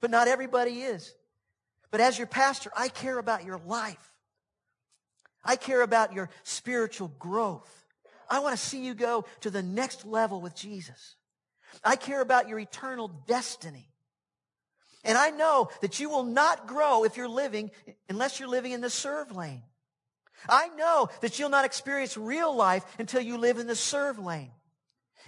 But 0.00 0.10
not 0.10 0.28
everybody 0.28 0.82
is. 0.82 1.14
But 1.90 2.00
as 2.00 2.18
your 2.18 2.26
pastor, 2.26 2.70
I 2.76 2.88
care 2.88 3.18
about 3.18 3.44
your 3.44 3.60
life. 3.66 4.12
I 5.44 5.56
care 5.56 5.82
about 5.82 6.12
your 6.12 6.30
spiritual 6.42 7.08
growth. 7.18 7.84
I 8.28 8.40
want 8.40 8.56
to 8.56 8.62
see 8.62 8.84
you 8.84 8.94
go 8.94 9.24
to 9.40 9.50
the 9.50 9.62
next 9.62 10.04
level 10.04 10.40
with 10.40 10.54
Jesus. 10.54 11.16
I 11.84 11.96
care 11.96 12.20
about 12.20 12.48
your 12.48 12.58
eternal 12.58 13.08
destiny. 13.26 13.88
And 15.04 15.16
I 15.16 15.30
know 15.30 15.70
that 15.80 16.00
you 16.00 16.10
will 16.10 16.24
not 16.24 16.66
grow 16.66 17.04
if 17.04 17.16
you're 17.16 17.28
living, 17.28 17.70
unless 18.08 18.38
you're 18.38 18.48
living 18.48 18.72
in 18.72 18.80
the 18.80 18.90
serve 18.90 19.34
lane. 19.34 19.62
I 20.48 20.68
know 20.68 21.08
that 21.20 21.38
you'll 21.38 21.48
not 21.48 21.64
experience 21.64 22.16
real 22.16 22.54
life 22.54 22.84
until 22.98 23.20
you 23.20 23.38
live 23.38 23.58
in 23.58 23.66
the 23.66 23.74
serve 23.74 24.18
lane. 24.18 24.50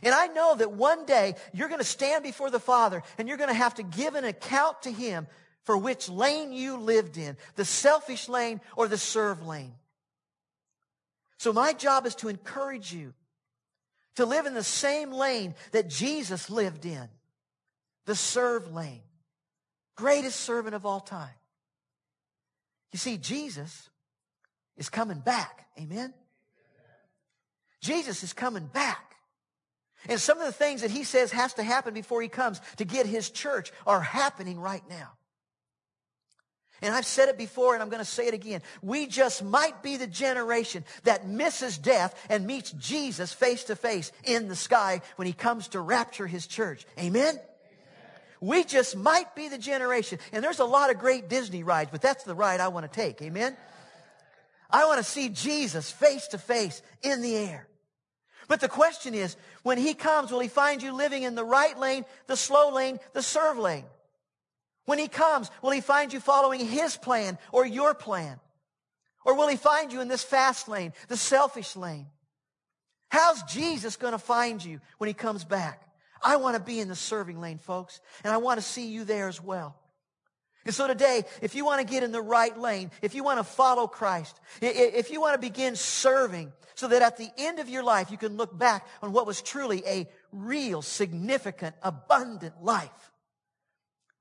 And 0.02 0.14
I 0.14 0.26
know 0.28 0.54
that 0.54 0.72
one 0.72 1.04
day 1.06 1.34
you're 1.52 1.68
going 1.68 1.80
to 1.80 1.84
stand 1.84 2.22
before 2.22 2.50
the 2.50 2.60
Father 2.60 3.02
and 3.18 3.28
you're 3.28 3.36
going 3.36 3.50
to 3.50 3.54
have 3.54 3.74
to 3.74 3.82
give 3.82 4.14
an 4.14 4.24
account 4.24 4.82
to 4.82 4.90
Him 4.90 5.26
for 5.64 5.76
which 5.76 6.08
lane 6.08 6.52
you 6.52 6.76
lived 6.78 7.18
in, 7.18 7.36
the 7.56 7.64
selfish 7.64 8.28
lane 8.28 8.60
or 8.76 8.88
the 8.88 8.98
serve 8.98 9.46
lane. 9.46 9.74
So 11.38 11.52
my 11.52 11.72
job 11.72 12.06
is 12.06 12.14
to 12.16 12.28
encourage 12.28 12.92
you 12.92 13.14
to 14.16 14.26
live 14.26 14.46
in 14.46 14.54
the 14.54 14.64
same 14.64 15.12
lane 15.12 15.54
that 15.72 15.88
Jesus 15.88 16.50
lived 16.50 16.84
in, 16.84 17.08
the 18.06 18.14
serve 18.14 18.72
lane 18.72 19.02
greatest 20.00 20.40
servant 20.40 20.74
of 20.74 20.86
all 20.86 21.00
time. 21.00 21.34
You 22.92 22.98
see, 22.98 23.18
Jesus 23.18 23.90
is 24.78 24.88
coming 24.88 25.18
back. 25.18 25.66
Amen? 25.78 26.14
Jesus 27.82 28.22
is 28.22 28.32
coming 28.32 28.66
back. 28.66 29.09
And 30.08 30.20
some 30.20 30.38
of 30.38 30.46
the 30.46 30.52
things 30.52 30.82
that 30.82 30.90
he 30.90 31.04
says 31.04 31.30
has 31.32 31.54
to 31.54 31.62
happen 31.62 31.94
before 31.94 32.22
he 32.22 32.28
comes 32.28 32.60
to 32.76 32.84
get 32.84 33.06
his 33.06 33.30
church 33.30 33.72
are 33.86 34.00
happening 34.00 34.58
right 34.58 34.82
now. 34.88 35.12
And 36.82 36.94
I've 36.94 37.06
said 37.06 37.28
it 37.28 37.36
before 37.36 37.74
and 37.74 37.82
I'm 37.82 37.90
going 37.90 38.02
to 38.02 38.10
say 38.10 38.26
it 38.26 38.34
again. 38.34 38.62
We 38.80 39.06
just 39.06 39.44
might 39.44 39.82
be 39.82 39.96
the 39.98 40.06
generation 40.06 40.84
that 41.04 41.28
misses 41.28 41.76
death 41.76 42.14
and 42.30 42.46
meets 42.46 42.72
Jesus 42.72 43.32
face 43.32 43.64
to 43.64 43.76
face 43.76 44.12
in 44.24 44.48
the 44.48 44.56
sky 44.56 45.02
when 45.16 45.26
he 45.26 45.34
comes 45.34 45.68
to 45.68 45.80
rapture 45.80 46.26
his 46.26 46.46
church. 46.46 46.86
Amen? 46.98 47.38
We 48.40 48.64
just 48.64 48.96
might 48.96 49.34
be 49.34 49.48
the 49.48 49.58
generation. 49.58 50.18
And 50.32 50.42
there's 50.42 50.60
a 50.60 50.64
lot 50.64 50.90
of 50.90 50.98
great 50.98 51.28
Disney 51.28 51.62
rides, 51.62 51.90
but 51.92 52.00
that's 52.00 52.24
the 52.24 52.34
ride 52.34 52.60
I 52.60 52.68
want 52.68 52.90
to 52.90 53.00
take. 53.00 53.20
Amen? 53.20 53.54
I 54.70 54.86
want 54.86 54.98
to 54.98 55.04
see 55.04 55.28
Jesus 55.28 55.90
face 55.90 56.28
to 56.28 56.38
face 56.38 56.80
in 57.02 57.20
the 57.20 57.36
air. 57.36 57.66
But 58.50 58.58
the 58.58 58.68
question 58.68 59.14
is, 59.14 59.36
when 59.62 59.78
he 59.78 59.94
comes, 59.94 60.32
will 60.32 60.40
he 60.40 60.48
find 60.48 60.82
you 60.82 60.92
living 60.92 61.22
in 61.22 61.36
the 61.36 61.44
right 61.44 61.78
lane, 61.78 62.04
the 62.26 62.36
slow 62.36 62.72
lane, 62.72 62.98
the 63.12 63.22
serve 63.22 63.56
lane? 63.56 63.84
When 64.86 64.98
he 64.98 65.06
comes, 65.06 65.52
will 65.62 65.70
he 65.70 65.80
find 65.80 66.12
you 66.12 66.18
following 66.18 66.66
his 66.66 66.96
plan 66.96 67.38
or 67.52 67.64
your 67.64 67.94
plan? 67.94 68.40
Or 69.24 69.36
will 69.36 69.46
he 69.46 69.54
find 69.54 69.92
you 69.92 70.00
in 70.00 70.08
this 70.08 70.24
fast 70.24 70.68
lane, 70.68 70.92
the 71.06 71.16
selfish 71.16 71.76
lane? 71.76 72.08
How's 73.08 73.40
Jesus 73.44 73.94
going 73.94 74.14
to 74.14 74.18
find 74.18 74.64
you 74.64 74.80
when 74.98 75.06
he 75.06 75.14
comes 75.14 75.44
back? 75.44 75.88
I 76.20 76.34
want 76.34 76.56
to 76.56 76.60
be 76.60 76.80
in 76.80 76.88
the 76.88 76.96
serving 76.96 77.40
lane, 77.40 77.58
folks, 77.58 78.00
and 78.24 78.32
I 78.32 78.38
want 78.38 78.58
to 78.58 78.66
see 78.66 78.88
you 78.88 79.04
there 79.04 79.28
as 79.28 79.40
well. 79.40 79.79
And 80.64 80.74
so 80.74 80.86
today, 80.86 81.24
if 81.40 81.54
you 81.54 81.64
want 81.64 81.80
to 81.80 81.90
get 81.90 82.02
in 82.02 82.12
the 82.12 82.20
right 82.20 82.56
lane, 82.56 82.90
if 83.00 83.14
you 83.14 83.24
want 83.24 83.38
to 83.38 83.44
follow 83.44 83.86
Christ, 83.86 84.38
if 84.60 85.10
you 85.10 85.20
want 85.20 85.34
to 85.34 85.40
begin 85.40 85.74
serving 85.74 86.52
so 86.74 86.88
that 86.88 87.02
at 87.02 87.16
the 87.16 87.30
end 87.38 87.58
of 87.58 87.68
your 87.68 87.82
life 87.82 88.10
you 88.10 88.18
can 88.18 88.36
look 88.36 88.56
back 88.56 88.86
on 89.02 89.12
what 89.12 89.26
was 89.26 89.40
truly 89.40 89.82
a 89.86 90.08
real, 90.32 90.82
significant, 90.82 91.74
abundant 91.82 92.62
life, 92.62 92.90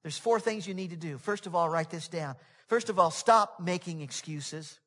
there's 0.01 0.17
four 0.17 0.39
things 0.39 0.65
you 0.65 0.73
need 0.73 0.91
to 0.91 0.95
do. 0.95 1.17
First 1.17 1.45
of 1.45 1.55
all, 1.55 1.67
write 1.67 1.89
this 1.89 2.07
down. 2.07 2.35
First 2.67 2.89
of 2.89 2.99
all, 2.99 3.11
stop 3.11 3.59
making 3.59 3.99
excuses. 3.99 4.79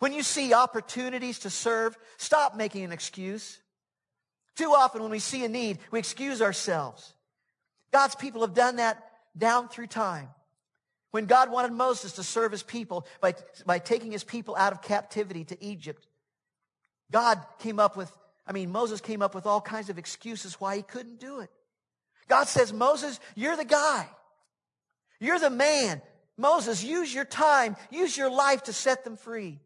When 0.00 0.12
you 0.12 0.22
see 0.22 0.52
opportunities 0.52 1.38
to 1.40 1.50
serve, 1.50 1.96
stop 2.18 2.56
making 2.56 2.84
an 2.84 2.92
excuse. 2.92 3.58
Too 4.56 4.74
often 4.76 5.00
when 5.00 5.10
we 5.10 5.18
see 5.18 5.44
a 5.44 5.48
need, 5.48 5.78
we 5.90 5.98
excuse 5.98 6.42
ourselves. 6.42 7.14
God's 7.90 8.16
people 8.16 8.42
have 8.42 8.52
done 8.52 8.76
that 8.76 9.02
down 9.36 9.68
through 9.68 9.86
time. 9.86 10.28
When 11.12 11.26
God 11.26 11.50
wanted 11.50 11.72
Moses 11.72 12.12
to 12.12 12.22
serve 12.22 12.52
his 12.52 12.62
people 12.62 13.06
by, 13.20 13.34
by 13.64 13.78
taking 13.78 14.10
his 14.12 14.24
people 14.24 14.56
out 14.56 14.72
of 14.72 14.82
captivity 14.82 15.44
to 15.44 15.64
Egypt, 15.64 16.06
God 17.10 17.38
came 17.58 17.78
up 17.78 17.96
with, 17.96 18.10
I 18.46 18.52
mean, 18.52 18.72
Moses 18.72 19.00
came 19.00 19.22
up 19.22 19.34
with 19.34 19.46
all 19.46 19.60
kinds 19.60 19.90
of 19.90 19.98
excuses 19.98 20.54
why 20.54 20.76
he 20.76 20.82
couldn't 20.82 21.20
do 21.20 21.40
it. 21.40 21.50
God 22.28 22.48
says, 22.48 22.72
Moses, 22.72 23.20
you're 23.34 23.56
the 23.56 23.64
guy. 23.64 24.08
You're 25.20 25.38
the 25.38 25.50
man. 25.50 26.00
Moses, 26.38 26.82
use 26.82 27.14
your 27.14 27.26
time, 27.26 27.76
use 27.90 28.16
your 28.16 28.30
life 28.30 28.64
to 28.64 28.72
set 28.72 29.04
them 29.04 29.16
free. 29.16 29.60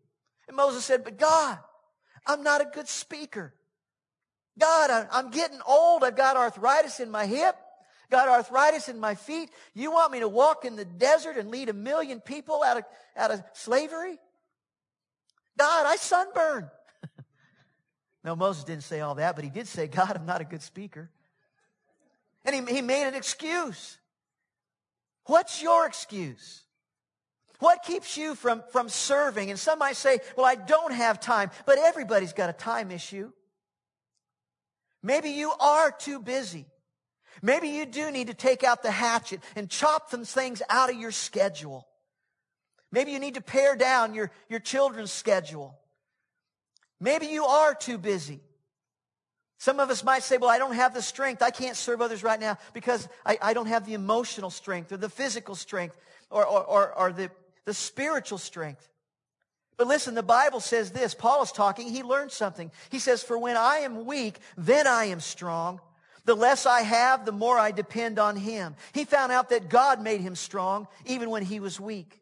And 0.48 0.56
Moses 0.56 0.84
said, 0.84 1.04
but 1.04 1.16
God, 1.16 1.58
I'm 2.26 2.42
not 2.42 2.60
a 2.60 2.70
good 2.74 2.88
speaker. 2.88 3.54
God, 4.58 5.08
I'm 5.12 5.30
getting 5.30 5.60
old. 5.66 6.02
I've 6.02 6.16
got 6.16 6.36
arthritis 6.36 6.98
in 6.98 7.10
my 7.10 7.26
hip. 7.26 7.56
Got 8.10 8.28
arthritis 8.28 8.88
in 8.88 9.00
my 9.00 9.14
feet. 9.14 9.50
You 9.74 9.90
want 9.90 10.12
me 10.12 10.20
to 10.20 10.28
walk 10.28 10.64
in 10.64 10.76
the 10.76 10.84
desert 10.84 11.36
and 11.36 11.50
lead 11.50 11.68
a 11.68 11.72
million 11.72 12.20
people 12.20 12.62
out 12.62 12.76
of, 12.76 12.84
out 13.16 13.30
of 13.30 13.42
slavery? 13.52 14.18
God, 15.58 15.86
I 15.86 15.96
sunburn. 15.96 16.70
no, 18.24 18.36
Moses 18.36 18.64
didn't 18.64 18.84
say 18.84 19.00
all 19.00 19.16
that, 19.16 19.34
but 19.34 19.44
he 19.44 19.50
did 19.50 19.66
say, 19.66 19.86
God, 19.88 20.16
I'm 20.16 20.26
not 20.26 20.40
a 20.40 20.44
good 20.44 20.62
speaker. 20.62 21.10
And 22.44 22.68
he, 22.68 22.76
he 22.76 22.82
made 22.82 23.08
an 23.08 23.14
excuse. 23.14 23.98
What's 25.24 25.60
your 25.60 25.86
excuse? 25.86 26.62
What 27.58 27.82
keeps 27.82 28.16
you 28.16 28.34
from, 28.34 28.62
from 28.70 28.88
serving? 28.88 29.50
And 29.50 29.58
some 29.58 29.78
might 29.78 29.96
say, 29.96 30.20
well, 30.36 30.46
I 30.46 30.54
don't 30.54 30.92
have 30.92 31.18
time, 31.18 31.50
but 31.64 31.78
everybody's 31.78 32.34
got 32.34 32.50
a 32.50 32.52
time 32.52 32.90
issue. 32.90 33.32
Maybe 35.02 35.30
you 35.30 35.52
are 35.58 35.90
too 35.90 36.20
busy. 36.20 36.66
Maybe 37.42 37.68
you 37.68 37.86
do 37.86 38.10
need 38.10 38.28
to 38.28 38.34
take 38.34 38.64
out 38.64 38.82
the 38.82 38.90
hatchet 38.90 39.40
and 39.54 39.68
chop 39.68 40.10
some 40.10 40.24
things 40.24 40.62
out 40.68 40.90
of 40.90 40.96
your 40.96 41.10
schedule. 41.12 41.86
Maybe 42.92 43.12
you 43.12 43.18
need 43.18 43.34
to 43.34 43.42
pare 43.42 43.76
down 43.76 44.14
your, 44.14 44.30
your 44.48 44.60
children's 44.60 45.12
schedule. 45.12 45.78
Maybe 47.00 47.26
you 47.26 47.44
are 47.44 47.74
too 47.74 47.98
busy. 47.98 48.40
Some 49.58 49.80
of 49.80 49.90
us 49.90 50.04
might 50.04 50.22
say, 50.22 50.36
well, 50.36 50.50
I 50.50 50.58
don't 50.58 50.74
have 50.74 50.94
the 50.94 51.02
strength. 51.02 51.42
I 51.42 51.50
can't 51.50 51.76
serve 51.76 52.00
others 52.00 52.22
right 52.22 52.38
now 52.38 52.58
because 52.72 53.08
I, 53.24 53.38
I 53.40 53.54
don't 53.54 53.66
have 53.66 53.86
the 53.86 53.94
emotional 53.94 54.50
strength 54.50 54.92
or 54.92 54.96
the 54.96 55.08
physical 55.08 55.54
strength 55.54 55.96
or, 56.30 56.44
or, 56.44 56.62
or, 56.64 56.98
or 56.98 57.12
the, 57.12 57.30
the 57.64 57.74
spiritual 57.74 58.38
strength. 58.38 58.88
But 59.76 59.88
listen, 59.88 60.14
the 60.14 60.22
Bible 60.22 60.60
says 60.60 60.90
this. 60.90 61.14
Paul 61.14 61.42
is 61.42 61.52
talking. 61.52 61.88
He 61.88 62.02
learned 62.02 62.32
something. 62.32 62.70
He 62.90 62.98
says, 62.98 63.22
for 63.22 63.38
when 63.38 63.56
I 63.56 63.78
am 63.78 64.06
weak, 64.06 64.38
then 64.56 64.86
I 64.86 65.06
am 65.06 65.20
strong. 65.20 65.80
The 66.26 66.36
less 66.36 66.66
I 66.66 66.82
have, 66.82 67.24
the 67.24 67.32
more 67.32 67.58
I 67.58 67.70
depend 67.70 68.18
on 68.18 68.36
him. 68.36 68.74
He 68.92 69.04
found 69.04 69.32
out 69.32 69.48
that 69.50 69.70
God 69.70 70.02
made 70.02 70.20
him 70.20 70.34
strong 70.34 70.88
even 71.06 71.30
when 71.30 71.44
he 71.44 71.60
was 71.60 71.80
weak. 71.80 72.20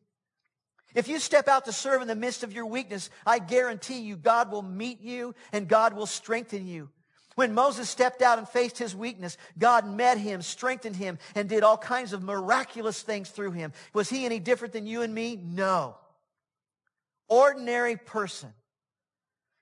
If 0.94 1.08
you 1.08 1.18
step 1.18 1.48
out 1.48 1.64
to 1.64 1.72
serve 1.72 2.02
in 2.02 2.08
the 2.08 2.14
midst 2.14 2.44
of 2.44 2.52
your 2.52 2.66
weakness, 2.66 3.10
I 3.26 3.40
guarantee 3.40 4.00
you 4.00 4.16
God 4.16 4.52
will 4.52 4.62
meet 4.62 5.00
you 5.00 5.34
and 5.52 5.66
God 5.66 5.94
will 5.94 6.06
strengthen 6.06 6.66
you. 6.68 6.90
When 7.34 7.54
Moses 7.54 7.90
stepped 7.90 8.22
out 8.22 8.38
and 8.38 8.48
faced 8.48 8.78
his 8.78 8.94
weakness, 8.94 9.36
God 9.58 9.88
met 9.88 10.18
him, 10.18 10.40
strengthened 10.40 10.94
him, 10.94 11.18
and 11.34 11.48
did 11.48 11.64
all 11.64 11.78
kinds 11.78 12.12
of 12.12 12.22
miraculous 12.22 13.02
things 13.02 13.30
through 13.30 13.52
him. 13.52 13.72
Was 13.92 14.08
he 14.08 14.24
any 14.24 14.38
different 14.38 14.72
than 14.72 14.86
you 14.86 15.02
and 15.02 15.12
me? 15.12 15.34
No. 15.34 15.96
Ordinary 17.28 17.96
person. 17.96 18.52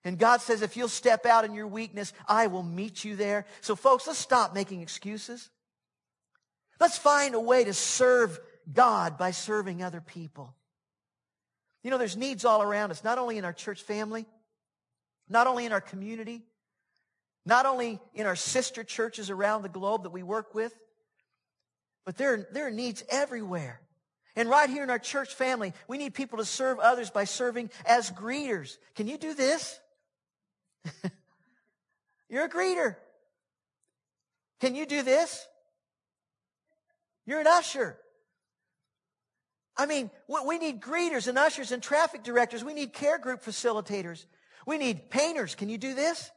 And 0.04 0.18
God 0.18 0.40
says, 0.40 0.62
if 0.62 0.76
you'll 0.76 0.88
step 0.88 1.26
out 1.26 1.44
in 1.44 1.54
your 1.54 1.68
weakness, 1.68 2.12
I 2.26 2.48
will 2.48 2.64
meet 2.64 3.04
you 3.04 3.14
there. 3.14 3.46
So 3.60 3.76
folks, 3.76 4.06
let's 4.06 4.18
stop 4.18 4.54
making 4.54 4.80
excuses. 4.80 5.48
Let's 6.80 6.98
find 6.98 7.34
a 7.34 7.40
way 7.40 7.64
to 7.64 7.72
serve 7.72 8.40
God 8.72 9.16
by 9.16 9.30
serving 9.30 9.82
other 9.82 10.00
people. 10.00 10.54
You 11.84 11.90
know, 11.90 11.98
there's 11.98 12.16
needs 12.16 12.44
all 12.44 12.62
around 12.62 12.90
us, 12.90 13.04
not 13.04 13.18
only 13.18 13.38
in 13.38 13.44
our 13.44 13.52
church 13.52 13.82
family, 13.82 14.26
not 15.28 15.46
only 15.46 15.66
in 15.66 15.72
our 15.72 15.80
community, 15.80 16.42
not 17.44 17.66
only 17.66 18.00
in 18.14 18.26
our 18.26 18.36
sister 18.36 18.84
churches 18.84 19.30
around 19.30 19.62
the 19.62 19.68
globe 19.68 20.04
that 20.04 20.10
we 20.10 20.22
work 20.22 20.54
with, 20.54 20.74
but 22.04 22.16
there, 22.16 22.48
there 22.52 22.66
are 22.66 22.72
needs 22.72 23.04
everywhere. 23.08 23.80
And 24.34 24.48
right 24.48 24.68
here 24.68 24.82
in 24.82 24.90
our 24.90 24.98
church 24.98 25.34
family, 25.34 25.72
we 25.86 25.98
need 25.98 26.14
people 26.14 26.38
to 26.38 26.44
serve 26.44 26.78
others 26.78 27.10
by 27.10 27.24
serving 27.24 27.70
as 27.84 28.10
greeters. 28.10 28.78
Can 28.94 29.06
you 29.06 29.18
do 29.18 29.34
this? 29.34 29.78
You're 32.28 32.44
a 32.44 32.48
greeter. 32.48 32.96
Can 34.60 34.74
you 34.74 34.86
do 34.86 35.02
this? 35.02 35.46
You're 37.26 37.40
an 37.40 37.46
usher. 37.46 37.98
I 39.76 39.86
mean, 39.86 40.10
we 40.46 40.58
need 40.58 40.80
greeters 40.80 41.28
and 41.28 41.38
ushers 41.38 41.72
and 41.72 41.82
traffic 41.82 42.22
directors. 42.22 42.62
We 42.62 42.74
need 42.74 42.92
care 42.92 43.18
group 43.18 43.42
facilitators. 43.42 44.26
We 44.66 44.78
need 44.78 45.10
painters. 45.10 45.54
Can 45.54 45.68
you 45.68 45.78
do 45.78 45.94
this? 45.94 46.30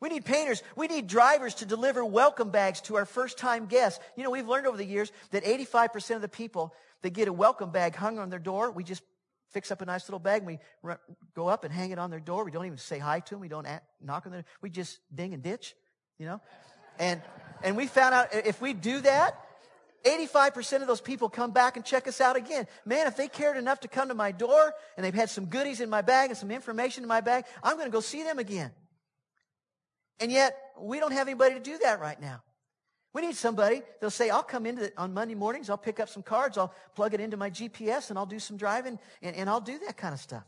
We 0.00 0.08
need 0.08 0.24
painters. 0.24 0.62
We 0.76 0.88
need 0.88 1.06
drivers 1.06 1.54
to 1.56 1.66
deliver 1.66 2.04
welcome 2.04 2.50
bags 2.50 2.80
to 2.82 2.96
our 2.96 3.04
first 3.04 3.38
time 3.38 3.66
guests. 3.66 4.00
You 4.16 4.24
know, 4.24 4.30
we've 4.30 4.48
learned 4.48 4.66
over 4.66 4.76
the 4.76 4.84
years 4.84 5.12
that 5.30 5.44
85% 5.44 6.16
of 6.16 6.22
the 6.22 6.28
people 6.28 6.74
that 7.02 7.10
get 7.10 7.28
a 7.28 7.32
welcome 7.32 7.70
bag 7.70 7.94
hung 7.94 8.18
on 8.18 8.30
their 8.30 8.38
door, 8.38 8.70
we 8.70 8.82
just 8.82 9.02
fix 9.50 9.70
up 9.70 9.82
a 9.82 9.84
nice 9.84 10.08
little 10.08 10.18
bag 10.18 10.38
and 10.38 10.46
we 10.46 10.58
run, 10.82 10.98
go 11.34 11.48
up 11.48 11.64
and 11.64 11.72
hang 11.72 11.90
it 11.90 11.98
on 11.98 12.10
their 12.10 12.20
door. 12.20 12.44
We 12.44 12.50
don't 12.50 12.66
even 12.66 12.78
say 12.78 12.98
hi 12.98 13.20
to 13.20 13.30
them. 13.30 13.40
We 13.40 13.48
don't 13.48 13.66
act, 13.66 13.84
knock 14.02 14.26
on 14.26 14.32
their, 14.32 14.44
we 14.60 14.70
just 14.70 14.98
ding 15.14 15.34
and 15.34 15.42
ditch, 15.42 15.74
you 16.18 16.26
know? 16.26 16.40
And, 16.98 17.20
and 17.62 17.76
we 17.76 17.86
found 17.86 18.14
out 18.14 18.34
if 18.34 18.60
we 18.60 18.72
do 18.72 19.00
that, 19.00 19.34
85% 20.04 20.80
of 20.80 20.86
those 20.86 21.00
people 21.00 21.28
come 21.28 21.50
back 21.50 21.76
and 21.76 21.84
check 21.84 22.08
us 22.08 22.20
out 22.20 22.36
again. 22.36 22.66
Man, 22.84 23.06
if 23.06 23.16
they 23.16 23.28
cared 23.28 23.56
enough 23.56 23.80
to 23.80 23.88
come 23.88 24.08
to 24.08 24.14
my 24.14 24.32
door 24.32 24.72
and 24.96 25.04
they've 25.04 25.14
had 25.14 25.28
some 25.28 25.46
goodies 25.46 25.80
in 25.80 25.90
my 25.90 26.02
bag 26.02 26.30
and 26.30 26.38
some 26.38 26.50
information 26.50 27.04
in 27.04 27.08
my 27.08 27.20
bag, 27.20 27.44
I'm 27.62 27.76
going 27.76 27.86
to 27.86 27.92
go 27.92 28.00
see 28.00 28.22
them 28.22 28.38
again. 28.38 28.70
And 30.18 30.30
yet, 30.30 30.56
we 30.78 31.00
don't 31.00 31.12
have 31.12 31.28
anybody 31.28 31.54
to 31.54 31.60
do 31.60 31.78
that 31.78 32.00
right 32.00 32.20
now. 32.20 32.42
We 33.12 33.22
need 33.22 33.34
somebody. 33.34 33.82
They'll 34.00 34.10
say, 34.10 34.30
I'll 34.30 34.42
come 34.42 34.66
in 34.66 34.90
on 34.96 35.12
Monday 35.12 35.34
mornings. 35.34 35.68
I'll 35.68 35.78
pick 35.78 35.98
up 35.98 36.08
some 36.08 36.22
cards. 36.22 36.56
I'll 36.56 36.72
plug 36.94 37.12
it 37.12 37.20
into 37.20 37.36
my 37.36 37.50
GPS 37.50 38.10
and 38.10 38.18
I'll 38.18 38.26
do 38.26 38.38
some 38.38 38.56
driving 38.56 38.98
and, 39.20 39.34
and 39.34 39.50
I'll 39.50 39.60
do 39.60 39.78
that 39.86 39.96
kind 39.96 40.14
of 40.14 40.20
stuff. 40.20 40.44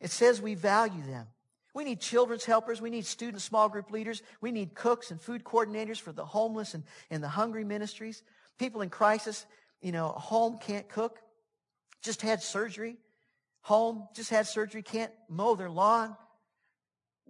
It 0.00 0.10
says 0.10 0.40
we 0.40 0.54
value 0.54 1.02
them. 1.04 1.26
We 1.74 1.84
need 1.84 2.00
children's 2.00 2.44
helpers. 2.44 2.80
We 2.80 2.90
need 2.90 3.04
student 3.04 3.42
small 3.42 3.68
group 3.68 3.90
leaders. 3.90 4.22
We 4.40 4.52
need 4.52 4.74
cooks 4.74 5.10
and 5.10 5.20
food 5.20 5.44
coordinators 5.44 6.00
for 6.00 6.12
the 6.12 6.24
homeless 6.24 6.74
and, 6.74 6.84
and 7.10 7.22
the 7.22 7.28
hungry 7.28 7.64
ministries. 7.64 8.22
People 8.58 8.80
in 8.80 8.88
crisis, 8.88 9.44
you 9.82 9.92
know, 9.92 10.08
home 10.08 10.58
can't 10.58 10.88
cook, 10.88 11.18
just 12.02 12.22
had 12.22 12.42
surgery. 12.42 12.96
Home 13.62 14.06
just 14.14 14.30
had 14.30 14.46
surgery, 14.46 14.80
can't 14.82 15.12
mow 15.28 15.56
their 15.56 15.68
lawn. 15.68 16.16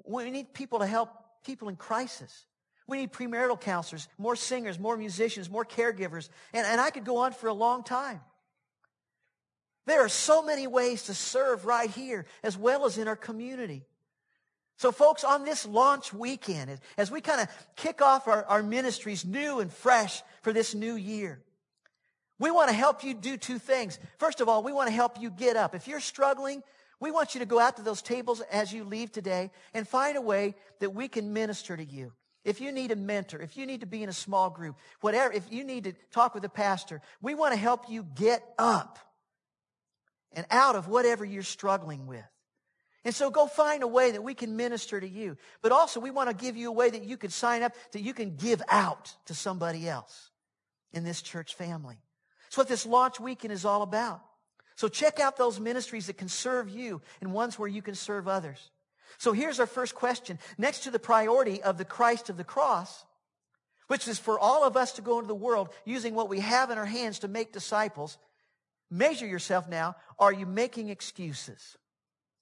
We 0.04 0.30
need 0.30 0.52
people 0.52 0.80
to 0.80 0.86
help 0.86 1.08
people 1.44 1.68
in 1.68 1.76
crisis. 1.76 2.46
We 2.86 2.98
need 2.98 3.12
premarital 3.12 3.60
counselors, 3.60 4.08
more 4.16 4.36
singers, 4.36 4.78
more 4.78 4.96
musicians, 4.96 5.50
more 5.50 5.64
caregivers. 5.64 6.28
And, 6.52 6.66
and 6.66 6.80
I 6.80 6.90
could 6.90 7.04
go 7.04 7.18
on 7.18 7.32
for 7.32 7.48
a 7.48 7.52
long 7.52 7.82
time. 7.82 8.20
There 9.86 10.04
are 10.04 10.08
so 10.08 10.42
many 10.42 10.66
ways 10.66 11.04
to 11.04 11.14
serve 11.14 11.64
right 11.64 11.90
here 11.90 12.26
as 12.42 12.56
well 12.56 12.86
as 12.86 12.98
in 12.98 13.08
our 13.08 13.16
community. 13.16 13.84
So 14.78 14.92
folks, 14.92 15.24
on 15.24 15.44
this 15.44 15.64
launch 15.64 16.12
weekend, 16.12 16.80
as 16.98 17.10
we 17.10 17.20
kind 17.20 17.40
of 17.40 17.48
kick 17.76 18.02
off 18.02 18.28
our, 18.28 18.44
our 18.44 18.62
ministries 18.62 19.24
new 19.24 19.60
and 19.60 19.72
fresh 19.72 20.22
for 20.42 20.52
this 20.52 20.74
new 20.74 20.96
year, 20.96 21.40
we 22.38 22.50
want 22.50 22.68
to 22.68 22.74
help 22.74 23.02
you 23.02 23.14
do 23.14 23.36
two 23.36 23.58
things. 23.58 23.98
First 24.18 24.40
of 24.40 24.48
all, 24.48 24.62
we 24.62 24.72
want 24.72 24.88
to 24.88 24.94
help 24.94 25.20
you 25.20 25.30
get 25.30 25.56
up. 25.56 25.74
If 25.74 25.88
you're 25.88 26.00
struggling, 26.00 26.62
we 27.00 27.10
want 27.10 27.34
you 27.34 27.40
to 27.40 27.46
go 27.46 27.58
out 27.58 27.76
to 27.78 27.82
those 27.82 28.02
tables 28.02 28.42
as 28.52 28.72
you 28.72 28.84
leave 28.84 29.10
today 29.10 29.50
and 29.72 29.88
find 29.88 30.16
a 30.16 30.20
way 30.20 30.54
that 30.80 30.90
we 30.90 31.08
can 31.08 31.32
minister 31.32 31.76
to 31.76 31.84
you. 31.84 32.12
If 32.46 32.60
you 32.60 32.70
need 32.70 32.92
a 32.92 32.96
mentor, 32.96 33.40
if 33.40 33.56
you 33.56 33.66
need 33.66 33.80
to 33.80 33.86
be 33.86 34.04
in 34.04 34.08
a 34.08 34.12
small 34.12 34.50
group, 34.50 34.76
whatever, 35.00 35.32
if 35.32 35.50
you 35.50 35.64
need 35.64 35.82
to 35.82 35.94
talk 36.12 36.32
with 36.32 36.44
a 36.44 36.48
pastor, 36.48 37.02
we 37.20 37.34
want 37.34 37.52
to 37.52 37.58
help 37.58 37.90
you 37.90 38.06
get 38.14 38.40
up 38.56 39.00
and 40.32 40.46
out 40.48 40.76
of 40.76 40.86
whatever 40.86 41.24
you're 41.24 41.42
struggling 41.42 42.06
with. 42.06 42.24
And 43.04 43.12
so 43.12 43.30
go 43.30 43.48
find 43.48 43.82
a 43.82 43.88
way 43.88 44.12
that 44.12 44.22
we 44.22 44.32
can 44.32 44.56
minister 44.56 45.00
to 45.00 45.08
you. 45.08 45.36
But 45.60 45.72
also 45.72 45.98
we 45.98 46.12
want 46.12 46.30
to 46.30 46.36
give 46.36 46.56
you 46.56 46.68
a 46.68 46.72
way 46.72 46.88
that 46.88 47.02
you 47.02 47.16
can 47.16 47.30
sign 47.30 47.64
up, 47.64 47.72
that 47.90 48.02
you 48.02 48.14
can 48.14 48.36
give 48.36 48.62
out 48.68 49.12
to 49.24 49.34
somebody 49.34 49.88
else 49.88 50.30
in 50.92 51.02
this 51.02 51.22
church 51.22 51.56
family. 51.56 51.96
It's 52.46 52.56
what 52.56 52.68
this 52.68 52.86
launch 52.86 53.18
weekend 53.18 53.52
is 53.52 53.64
all 53.64 53.82
about. 53.82 54.22
So 54.76 54.86
check 54.86 55.18
out 55.18 55.36
those 55.36 55.58
ministries 55.58 56.06
that 56.06 56.16
can 56.16 56.28
serve 56.28 56.70
you 56.70 57.02
and 57.20 57.32
ones 57.32 57.58
where 57.58 57.68
you 57.68 57.82
can 57.82 57.96
serve 57.96 58.28
others. 58.28 58.70
So 59.18 59.32
here's 59.32 59.60
our 59.60 59.66
first 59.66 59.94
question. 59.94 60.38
Next 60.58 60.80
to 60.80 60.90
the 60.90 60.98
priority 60.98 61.62
of 61.62 61.78
the 61.78 61.84
Christ 61.84 62.28
of 62.28 62.36
the 62.36 62.44
cross, 62.44 63.04
which 63.86 64.08
is 64.08 64.18
for 64.18 64.38
all 64.38 64.64
of 64.64 64.76
us 64.76 64.92
to 64.92 65.02
go 65.02 65.18
into 65.18 65.28
the 65.28 65.34
world 65.34 65.68
using 65.84 66.14
what 66.14 66.28
we 66.28 66.40
have 66.40 66.70
in 66.70 66.78
our 66.78 66.86
hands 66.86 67.20
to 67.20 67.28
make 67.28 67.52
disciples, 67.52 68.18
measure 68.90 69.26
yourself 69.26 69.68
now. 69.68 69.96
Are 70.18 70.32
you 70.32 70.46
making 70.46 70.88
excuses? 70.88 71.76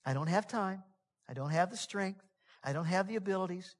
I 0.04 0.14
don't 0.14 0.28
have 0.28 0.46
time. 0.46 0.82
I 1.28 1.34
don't 1.34 1.50
have 1.50 1.70
the 1.70 1.76
strength. 1.76 2.20
I 2.62 2.72
don't 2.72 2.86
have 2.86 3.08
the 3.08 3.16
abilities. 3.16 3.76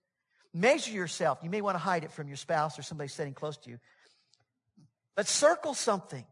Measure 0.52 0.92
yourself. 0.92 1.38
You 1.42 1.50
may 1.50 1.60
want 1.60 1.74
to 1.74 1.82
hide 1.82 2.04
it 2.04 2.12
from 2.12 2.28
your 2.28 2.36
spouse 2.36 2.78
or 2.78 2.82
somebody 2.82 3.08
sitting 3.08 3.34
close 3.34 3.56
to 3.58 3.70
you. 3.70 3.78
But 5.16 5.26
circle 5.26 5.74
something. 5.74 6.24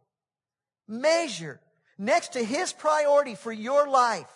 Measure 0.87 1.61
next 1.99 2.35
to 2.35 2.45
his 2.45 2.73
priority 2.73 3.35
for 3.35 3.53
your 3.53 3.89
life 3.89 4.27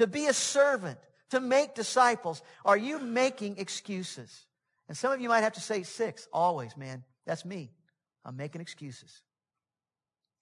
to 0.00 0.06
be 0.06 0.26
a 0.26 0.32
servant, 0.32 0.98
to 1.28 1.40
make 1.40 1.74
disciples, 1.74 2.40
are 2.64 2.76
you 2.76 2.98
making 2.98 3.58
excuses? 3.58 4.46
And 4.88 4.96
some 4.96 5.12
of 5.12 5.20
you 5.20 5.28
might 5.28 5.42
have 5.42 5.52
to 5.52 5.60
say 5.60 5.82
six, 5.82 6.26
always, 6.32 6.74
man. 6.74 7.04
That's 7.26 7.44
me. 7.44 7.70
I'm 8.24 8.34
making 8.34 8.62
excuses. 8.62 9.20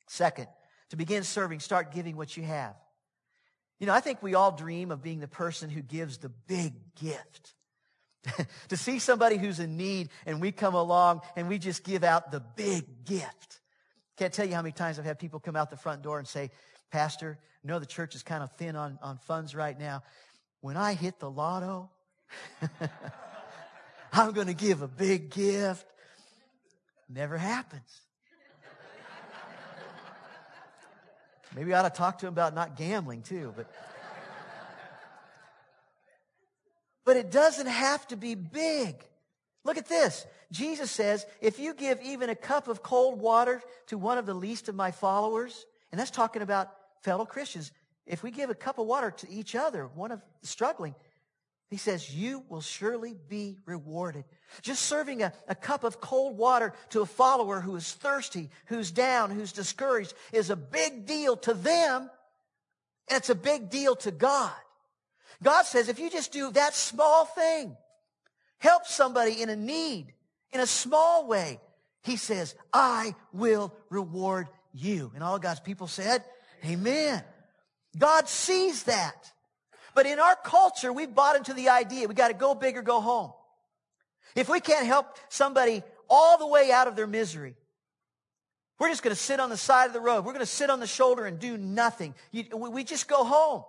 Second, 0.06 0.46
to 0.90 0.96
begin 0.96 1.24
serving, 1.24 1.58
start 1.58 1.92
giving 1.92 2.16
what 2.16 2.36
you 2.36 2.44
have. 2.44 2.76
You 3.80 3.88
know, 3.88 3.92
I 3.92 3.98
think 3.98 4.22
we 4.22 4.36
all 4.36 4.52
dream 4.52 4.92
of 4.92 5.02
being 5.02 5.18
the 5.18 5.26
person 5.26 5.70
who 5.70 5.82
gives 5.82 6.18
the 6.18 6.28
big 6.28 6.74
gift 6.94 7.54
to 8.68 8.76
see 8.76 9.00
somebody 9.00 9.38
who's 9.38 9.58
in 9.58 9.76
need 9.76 10.10
and 10.24 10.40
we 10.40 10.52
come 10.52 10.74
along 10.76 11.22
and 11.34 11.48
we 11.48 11.58
just 11.58 11.82
give 11.82 12.04
out 12.04 12.30
the 12.30 12.40
big 12.40 13.04
gift. 13.04 13.60
Can't 14.16 14.32
tell 14.32 14.46
you 14.46 14.54
how 14.54 14.62
many 14.62 14.72
times 14.72 15.00
I've 15.00 15.04
had 15.04 15.18
people 15.18 15.40
come 15.40 15.56
out 15.56 15.70
the 15.70 15.76
front 15.76 16.02
door 16.02 16.20
and 16.20 16.28
say, 16.28 16.52
Pastor, 16.92 17.38
know 17.68 17.78
the 17.78 17.86
church 17.86 18.14
is 18.14 18.22
kind 18.22 18.42
of 18.42 18.50
thin 18.52 18.74
on, 18.74 18.98
on 19.02 19.18
funds 19.18 19.54
right 19.54 19.78
now. 19.78 20.02
When 20.60 20.76
I 20.76 20.94
hit 20.94 21.20
the 21.20 21.30
lotto, 21.30 21.90
I'm 24.12 24.32
going 24.32 24.48
to 24.48 24.54
give 24.54 24.82
a 24.82 24.88
big 24.88 25.30
gift. 25.30 25.86
Never 27.08 27.38
happens. 27.38 28.00
Maybe 31.54 31.72
I 31.72 31.80
ought 31.80 31.82
to 31.82 31.90
talk 31.90 32.18
to 32.18 32.26
him 32.26 32.32
about 32.32 32.54
not 32.54 32.76
gambling 32.76 33.22
too, 33.22 33.52
but. 33.56 33.70
But 37.04 37.16
it 37.16 37.30
doesn't 37.30 37.68
have 37.68 38.06
to 38.08 38.16
be 38.16 38.34
big. 38.34 39.02
Look 39.64 39.78
at 39.78 39.88
this. 39.88 40.26
Jesus 40.52 40.90
says, 40.90 41.24
if 41.40 41.58
you 41.58 41.72
give 41.72 42.00
even 42.02 42.28
a 42.28 42.34
cup 42.34 42.68
of 42.68 42.82
cold 42.82 43.18
water 43.18 43.62
to 43.86 43.96
one 43.96 44.18
of 44.18 44.26
the 44.26 44.34
least 44.34 44.68
of 44.68 44.74
my 44.74 44.90
followers, 44.90 45.64
and 45.90 45.98
that's 45.98 46.10
talking 46.10 46.42
about 46.42 46.70
fellow 47.02 47.24
Christians, 47.24 47.72
if 48.06 48.22
we 48.22 48.30
give 48.30 48.50
a 48.50 48.54
cup 48.54 48.78
of 48.78 48.86
water 48.86 49.10
to 49.10 49.30
each 49.30 49.54
other, 49.54 49.86
one 49.94 50.12
of 50.12 50.22
struggling, 50.42 50.94
he 51.70 51.76
says, 51.76 52.14
you 52.14 52.44
will 52.48 52.62
surely 52.62 53.14
be 53.28 53.58
rewarded. 53.66 54.24
Just 54.62 54.84
serving 54.86 55.22
a, 55.22 55.34
a 55.48 55.54
cup 55.54 55.84
of 55.84 56.00
cold 56.00 56.38
water 56.38 56.72
to 56.90 57.02
a 57.02 57.06
follower 57.06 57.60
who 57.60 57.76
is 57.76 57.92
thirsty, 57.92 58.48
who's 58.66 58.90
down, 58.90 59.30
who's 59.30 59.52
discouraged 59.52 60.14
is 60.32 60.48
a 60.48 60.56
big 60.56 61.04
deal 61.04 61.36
to 61.36 61.52
them. 61.52 62.10
And 63.08 63.18
it's 63.18 63.28
a 63.28 63.34
big 63.34 63.68
deal 63.68 63.96
to 63.96 64.10
God. 64.10 64.52
God 65.42 65.66
says, 65.66 65.90
if 65.90 65.98
you 65.98 66.10
just 66.10 66.32
do 66.32 66.50
that 66.52 66.74
small 66.74 67.26
thing, 67.26 67.76
help 68.58 68.86
somebody 68.86 69.42
in 69.42 69.50
a 69.50 69.56
need 69.56 70.14
in 70.52 70.60
a 70.60 70.66
small 70.66 71.26
way, 71.26 71.60
he 72.02 72.16
says, 72.16 72.54
I 72.72 73.14
will 73.32 73.74
reward 73.90 74.48
you. 74.72 75.12
And 75.14 75.22
all 75.22 75.38
God's 75.38 75.60
people 75.60 75.86
said, 75.86 76.24
Amen. 76.64 77.22
God 77.96 78.28
sees 78.28 78.84
that. 78.84 79.32
But 79.94 80.06
in 80.06 80.20
our 80.20 80.36
culture, 80.36 80.92
we've 80.92 81.14
bought 81.14 81.36
into 81.36 81.54
the 81.54 81.70
idea 81.70 82.06
we 82.06 82.14
got 82.14 82.28
to 82.28 82.34
go 82.34 82.54
big 82.54 82.76
or 82.76 82.82
go 82.82 83.00
home. 83.00 83.32
If 84.34 84.48
we 84.48 84.60
can't 84.60 84.86
help 84.86 85.16
somebody 85.28 85.82
all 86.08 86.38
the 86.38 86.46
way 86.46 86.70
out 86.70 86.86
of 86.86 86.96
their 86.96 87.06
misery, 87.06 87.56
we're 88.78 88.90
just 88.90 89.02
going 89.02 89.14
to 89.14 89.20
sit 89.20 89.40
on 89.40 89.50
the 89.50 89.56
side 89.56 89.86
of 89.86 89.92
the 89.92 90.00
road. 90.00 90.24
We're 90.24 90.32
going 90.32 90.40
to 90.40 90.46
sit 90.46 90.70
on 90.70 90.78
the 90.78 90.86
shoulder 90.86 91.26
and 91.26 91.38
do 91.38 91.56
nothing. 91.56 92.14
You, 92.30 92.44
we 92.56 92.84
just 92.84 93.08
go 93.08 93.24
home. 93.24 93.64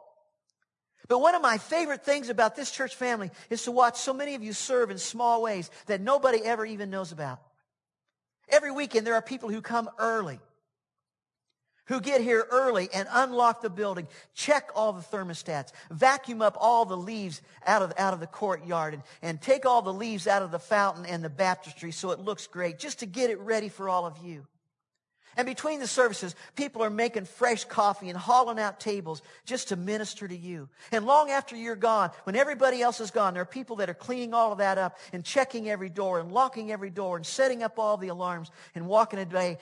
But 1.07 1.19
one 1.19 1.33
of 1.33 1.41
my 1.41 1.57
favorite 1.57 2.05
things 2.05 2.29
about 2.29 2.55
this 2.55 2.69
church 2.69 2.95
family 2.95 3.31
is 3.49 3.63
to 3.63 3.71
watch 3.71 3.97
so 3.97 4.13
many 4.13 4.35
of 4.35 4.43
you 4.43 4.53
serve 4.53 4.91
in 4.91 4.99
small 4.99 5.41
ways 5.41 5.71
that 5.87 6.01
nobody 6.01 6.39
ever 6.43 6.63
even 6.65 6.91
knows 6.91 7.11
about. 7.11 7.41
Every 8.47 8.71
weekend, 8.71 9.07
there 9.07 9.15
are 9.15 9.21
people 9.21 9.49
who 9.49 9.61
come 9.61 9.89
early 9.97 10.39
who 11.89 11.99
get 11.99 12.21
here 12.21 12.47
early 12.51 12.87
and 12.93 13.07
unlock 13.11 13.61
the 13.61 13.69
building, 13.69 14.07
check 14.33 14.69
all 14.75 14.93
the 14.93 15.01
thermostats, 15.01 15.71
vacuum 15.91 16.41
up 16.41 16.55
all 16.59 16.85
the 16.85 16.95
leaves 16.95 17.41
out 17.65 17.81
of, 17.81 17.91
out 17.97 18.13
of 18.13 18.19
the 18.19 18.27
courtyard, 18.27 18.93
and, 18.93 19.03
and 19.21 19.41
take 19.41 19.65
all 19.65 19.81
the 19.81 19.93
leaves 19.93 20.27
out 20.27 20.43
of 20.43 20.51
the 20.51 20.59
fountain 20.59 21.05
and 21.05 21.23
the 21.23 21.29
baptistry 21.29 21.91
so 21.91 22.11
it 22.11 22.19
looks 22.19 22.47
great, 22.47 22.79
just 22.79 22.99
to 22.99 23.05
get 23.07 23.31
it 23.31 23.39
ready 23.39 23.69
for 23.69 23.89
all 23.89 24.05
of 24.05 24.17
you. 24.23 24.45
And 25.37 25.45
between 25.45 25.79
the 25.79 25.87
services, 25.87 26.35
people 26.55 26.83
are 26.83 26.89
making 26.89 27.25
fresh 27.25 27.63
coffee 27.63 28.09
and 28.09 28.17
hauling 28.17 28.59
out 28.59 28.79
tables 28.79 29.21
just 29.45 29.69
to 29.69 29.75
minister 29.75 30.27
to 30.27 30.35
you. 30.35 30.69
And 30.91 31.05
long 31.05 31.29
after 31.29 31.55
you're 31.55 31.75
gone, 31.75 32.11
when 32.23 32.35
everybody 32.35 32.81
else 32.81 32.99
is 32.99 33.11
gone, 33.11 33.33
there 33.33 33.43
are 33.43 33.45
people 33.45 33.77
that 33.77 33.89
are 33.89 33.93
cleaning 33.93 34.33
all 34.33 34.51
of 34.51 34.57
that 34.57 34.77
up 34.77 34.97
and 35.13 35.23
checking 35.23 35.69
every 35.69 35.89
door 35.89 36.19
and 36.19 36.31
locking 36.31 36.71
every 36.71 36.89
door 36.89 37.15
and 37.15 37.25
setting 37.25 37.63
up 37.63 37.77
all 37.77 37.95
the 37.95 38.07
alarms 38.07 38.51
and 38.75 38.87
walking 38.87 39.19
away 39.19 39.57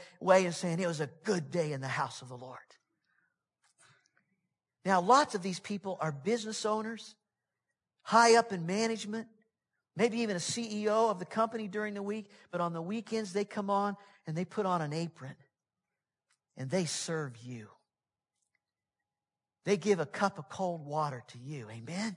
and 0.45 0.55
saying, 0.55 0.79
it 0.79 0.87
was 0.87 1.01
a 1.01 1.09
good 1.23 1.51
day 1.51 1.73
in 1.73 1.81
the 1.81 1.87
house 1.87 2.21
of 2.21 2.29
the 2.29 2.37
Lord. 2.37 2.59
Now, 4.85 5.01
lots 5.01 5.35
of 5.35 5.43
these 5.43 5.59
people 5.59 5.97
are 5.99 6.13
business 6.13 6.65
owners, 6.65 7.15
high 8.03 8.37
up 8.37 8.53
in 8.53 8.65
management, 8.65 9.27
maybe 9.97 10.19
even 10.19 10.37
a 10.37 10.39
CEO 10.39 11.11
of 11.11 11.19
the 11.19 11.25
company 11.25 11.67
during 11.67 11.93
the 11.93 12.01
week, 12.01 12.31
but 12.51 12.61
on 12.61 12.71
the 12.71 12.81
weekends 12.81 13.33
they 13.33 13.43
come 13.43 13.69
on 13.69 13.97
and 14.25 14.35
they 14.35 14.45
put 14.45 14.65
on 14.65 14.81
an 14.81 14.93
apron 14.93 15.35
and 16.57 16.69
they 16.69 16.85
serve 16.85 17.37
you. 17.37 17.67
They 19.65 19.77
give 19.77 19.99
a 19.99 20.05
cup 20.05 20.39
of 20.39 20.49
cold 20.49 20.85
water 20.85 21.23
to 21.27 21.37
you. 21.37 21.67
Amen. 21.69 22.15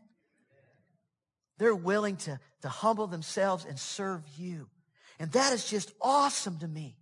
They're 1.59 1.75
willing 1.75 2.17
to, 2.19 2.41
to 2.63 2.69
humble 2.69 3.07
themselves 3.07 3.67
and 3.69 3.79
serve 3.79 4.23
you. 4.39 4.69
And 5.19 5.31
that 5.33 5.53
is 5.53 5.69
just 5.69 5.93
awesome 6.01 6.59
to 6.59 6.69
me. 6.69 6.97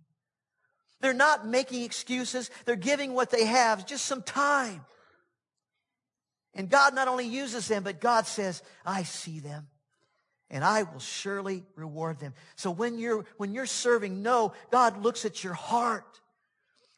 They're 1.01 1.13
not 1.13 1.47
making 1.47 1.83
excuses. 1.83 2.51
They're 2.65 2.75
giving 2.75 3.13
what 3.13 3.29
they 3.29 3.45
have, 3.45 3.85
just 3.85 4.05
some 4.05 4.21
time. 4.21 4.83
And 6.53 6.69
God 6.69 6.93
not 6.93 7.07
only 7.07 7.27
uses 7.27 7.67
them, 7.67 7.83
but 7.83 8.01
God 8.01 8.27
says, 8.27 8.61
I 8.85 9.03
see 9.03 9.39
them 9.39 9.67
and 10.49 10.63
I 10.63 10.83
will 10.83 10.99
surely 10.99 11.63
reward 11.75 12.19
them. 12.19 12.33
So 12.55 12.71
when 12.71 12.97
you're, 12.97 13.25
when 13.37 13.53
you're 13.53 13.65
serving, 13.65 14.21
no, 14.23 14.53
God 14.71 15.03
looks 15.03 15.25
at 15.25 15.43
your 15.43 15.53
heart. 15.53 16.19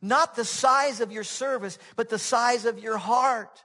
Not 0.02 0.36
the 0.36 0.46
size 0.46 1.00
of 1.00 1.12
your 1.12 1.24
service, 1.24 1.78
but 1.96 2.10
the 2.10 2.20
size 2.20 2.66
of 2.66 2.80
your 2.80 2.98
heart. 2.98 3.64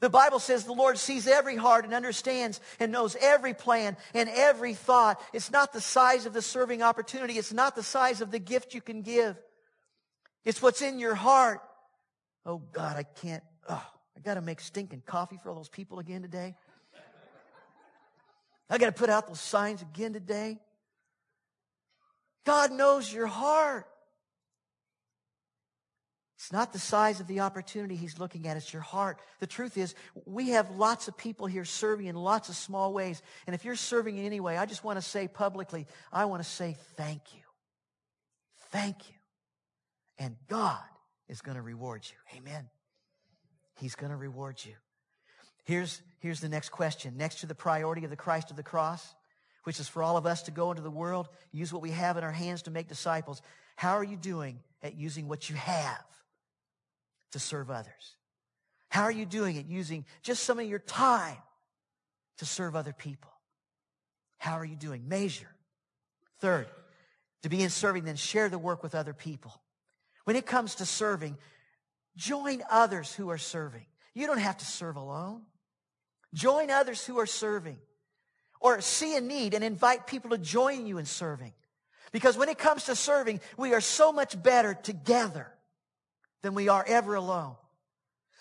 The 0.00 0.10
Bible 0.10 0.38
says 0.38 0.64
the 0.64 0.72
Lord 0.72 0.98
sees 0.98 1.26
every 1.26 1.56
heart 1.56 1.86
and 1.86 1.94
understands 1.94 2.60
and 2.78 2.92
knows 2.92 3.16
every 3.18 3.54
plan 3.54 3.96
and 4.12 4.28
every 4.28 4.74
thought. 4.74 5.18
It's 5.32 5.50
not 5.50 5.72
the 5.72 5.80
size 5.80 6.26
of 6.26 6.34
the 6.34 6.42
serving 6.42 6.82
opportunity. 6.82 7.38
It's 7.38 7.54
not 7.54 7.74
the 7.74 7.82
size 7.82 8.20
of 8.20 8.30
the 8.30 8.38
gift 8.38 8.74
you 8.74 8.82
can 8.82 9.00
give. 9.00 9.36
It's 10.44 10.60
what's 10.60 10.82
in 10.82 10.98
your 10.98 11.14
heart. 11.14 11.60
Oh 12.44 12.58
God, 12.72 12.96
I 12.96 13.04
can't, 13.04 13.42
oh, 13.66 13.86
I 14.14 14.20
gotta 14.20 14.42
make 14.42 14.60
stinking 14.60 15.04
coffee 15.06 15.38
for 15.42 15.48
all 15.48 15.56
those 15.56 15.70
people 15.70 15.98
again 15.98 16.20
today. 16.20 16.54
I 18.68 18.76
gotta 18.76 18.92
put 18.92 19.08
out 19.08 19.26
those 19.26 19.40
signs 19.40 19.80
again 19.80 20.12
today. 20.12 20.58
God 22.44 22.72
knows 22.72 23.10
your 23.10 23.26
heart. 23.26 23.86
It's 26.36 26.52
not 26.52 26.72
the 26.72 26.78
size 26.78 27.20
of 27.20 27.26
the 27.26 27.40
opportunity 27.40 27.94
he's 27.94 28.18
looking 28.18 28.46
at, 28.46 28.56
it's 28.56 28.72
your 28.72 28.82
heart. 28.82 29.18
The 29.38 29.46
truth 29.46 29.78
is, 29.78 29.94
we 30.26 30.50
have 30.50 30.70
lots 30.70 31.06
of 31.06 31.16
people 31.16 31.46
here 31.46 31.64
serving 31.64 32.06
in 32.06 32.16
lots 32.16 32.48
of 32.48 32.56
small 32.56 32.92
ways. 32.92 33.22
And 33.46 33.54
if 33.54 33.64
you're 33.64 33.76
serving 33.76 34.18
in 34.18 34.24
any 34.24 34.40
way, 34.40 34.56
I 34.56 34.66
just 34.66 34.84
want 34.84 34.98
to 34.98 35.02
say 35.02 35.28
publicly, 35.28 35.86
I 36.12 36.24
want 36.24 36.42
to 36.42 36.48
say 36.48 36.76
thank 36.96 37.34
you. 37.34 37.40
Thank 38.70 39.08
you. 39.08 39.14
And 40.18 40.36
God 40.48 40.82
is 41.28 41.40
going 41.40 41.56
to 41.56 41.62
reward 41.62 42.04
you. 42.04 42.38
Amen. 42.38 42.68
He's 43.76 43.94
going 43.94 44.10
to 44.10 44.16
reward 44.16 44.60
you. 44.64 44.74
Here's, 45.64 46.02
here's 46.18 46.40
the 46.40 46.48
next 46.48 46.70
question. 46.70 47.16
Next 47.16 47.36
to 47.40 47.46
the 47.46 47.54
priority 47.54 48.04
of 48.04 48.10
the 48.10 48.16
Christ 48.16 48.50
of 48.50 48.56
the 48.56 48.62
cross, 48.62 49.14
which 49.62 49.80
is 49.80 49.88
for 49.88 50.02
all 50.02 50.16
of 50.16 50.26
us 50.26 50.42
to 50.42 50.50
go 50.50 50.70
into 50.70 50.82
the 50.82 50.90
world, 50.90 51.28
use 51.52 51.72
what 51.72 51.80
we 51.80 51.90
have 51.90 52.16
in 52.16 52.24
our 52.24 52.32
hands 52.32 52.62
to 52.62 52.70
make 52.70 52.88
disciples. 52.88 53.40
How 53.76 53.92
are 53.96 54.04
you 54.04 54.16
doing 54.16 54.58
at 54.82 54.96
using 54.96 55.26
what 55.28 55.48
you 55.48 55.56
have 55.56 56.04
to 57.34 57.40
serve 57.40 57.68
others? 57.68 58.16
How 58.88 59.02
are 59.02 59.12
you 59.12 59.26
doing 59.26 59.56
it 59.56 59.66
using 59.66 60.04
just 60.22 60.44
some 60.44 60.60
of 60.60 60.66
your 60.66 60.78
time 60.78 61.36
to 62.38 62.46
serve 62.46 62.76
other 62.76 62.92
people? 62.92 63.30
How 64.38 64.52
are 64.52 64.64
you 64.64 64.76
doing? 64.76 65.08
Measure. 65.08 65.50
Third, 66.38 66.68
to 67.42 67.48
begin 67.48 67.70
serving, 67.70 68.04
then 68.04 68.14
share 68.14 68.48
the 68.48 68.58
work 68.58 68.84
with 68.84 68.94
other 68.94 69.12
people. 69.12 69.52
When 70.22 70.36
it 70.36 70.46
comes 70.46 70.76
to 70.76 70.86
serving, 70.86 71.36
join 72.16 72.62
others 72.70 73.12
who 73.12 73.30
are 73.30 73.38
serving. 73.38 73.86
You 74.14 74.28
don't 74.28 74.38
have 74.38 74.58
to 74.58 74.64
serve 74.64 74.94
alone. 74.94 75.42
Join 76.34 76.70
others 76.70 77.04
who 77.04 77.18
are 77.18 77.26
serving. 77.26 77.78
Or 78.60 78.80
see 78.80 79.16
a 79.16 79.20
need 79.20 79.54
and 79.54 79.64
invite 79.64 80.06
people 80.06 80.30
to 80.30 80.38
join 80.38 80.86
you 80.86 80.98
in 80.98 81.04
serving. 81.04 81.52
Because 82.12 82.36
when 82.36 82.48
it 82.48 82.58
comes 82.58 82.84
to 82.84 82.94
serving, 82.94 83.40
we 83.56 83.74
are 83.74 83.80
so 83.80 84.12
much 84.12 84.40
better 84.40 84.72
together 84.72 85.53
than 86.44 86.54
we 86.54 86.68
are 86.68 86.84
ever 86.86 87.14
alone. 87.14 87.56